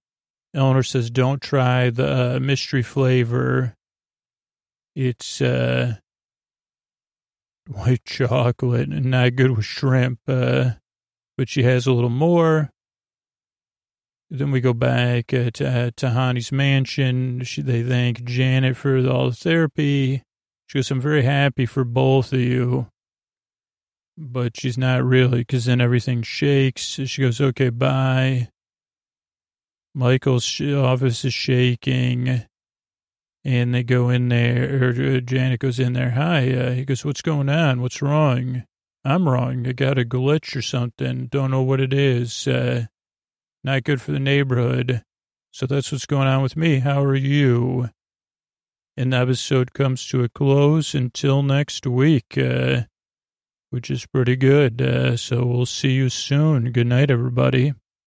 [0.54, 3.76] Eleanor says, don't try the uh, mystery flavor.
[4.96, 5.98] It's uh,
[7.68, 10.20] white chocolate and not good with shrimp.
[10.28, 10.72] Uh,
[11.38, 12.72] but she has a little more.
[14.30, 17.44] Then we go back uh, to uh, Tahani's mansion.
[17.44, 20.24] She, they thank Janet for all the therapy.
[20.68, 22.88] She goes, I'm very happy for both of you.
[24.18, 26.82] But she's not really, because then everything shakes.
[26.82, 28.50] She goes, okay, bye.
[29.94, 32.46] Michael's office is shaking.
[33.44, 36.12] And they go in there, or uh, Janet goes in there.
[36.12, 36.52] Hi.
[36.52, 37.82] Uh, he goes, what's going on?
[37.82, 38.64] What's wrong?
[39.08, 39.68] I'm wrong.
[39.68, 41.28] I got a glitch or something.
[41.28, 42.48] Don't know what it is.
[42.48, 42.88] Uh,
[43.64, 45.04] not good for the neighborhood.
[45.52, 46.80] So that's what's going on with me.
[46.80, 47.90] How are you?
[48.98, 52.84] And the episode comes to a close until next week, uh,
[53.70, 54.82] which is pretty good.
[54.82, 56.72] Uh, so we'll see you soon.
[56.72, 57.74] Good night, everybody.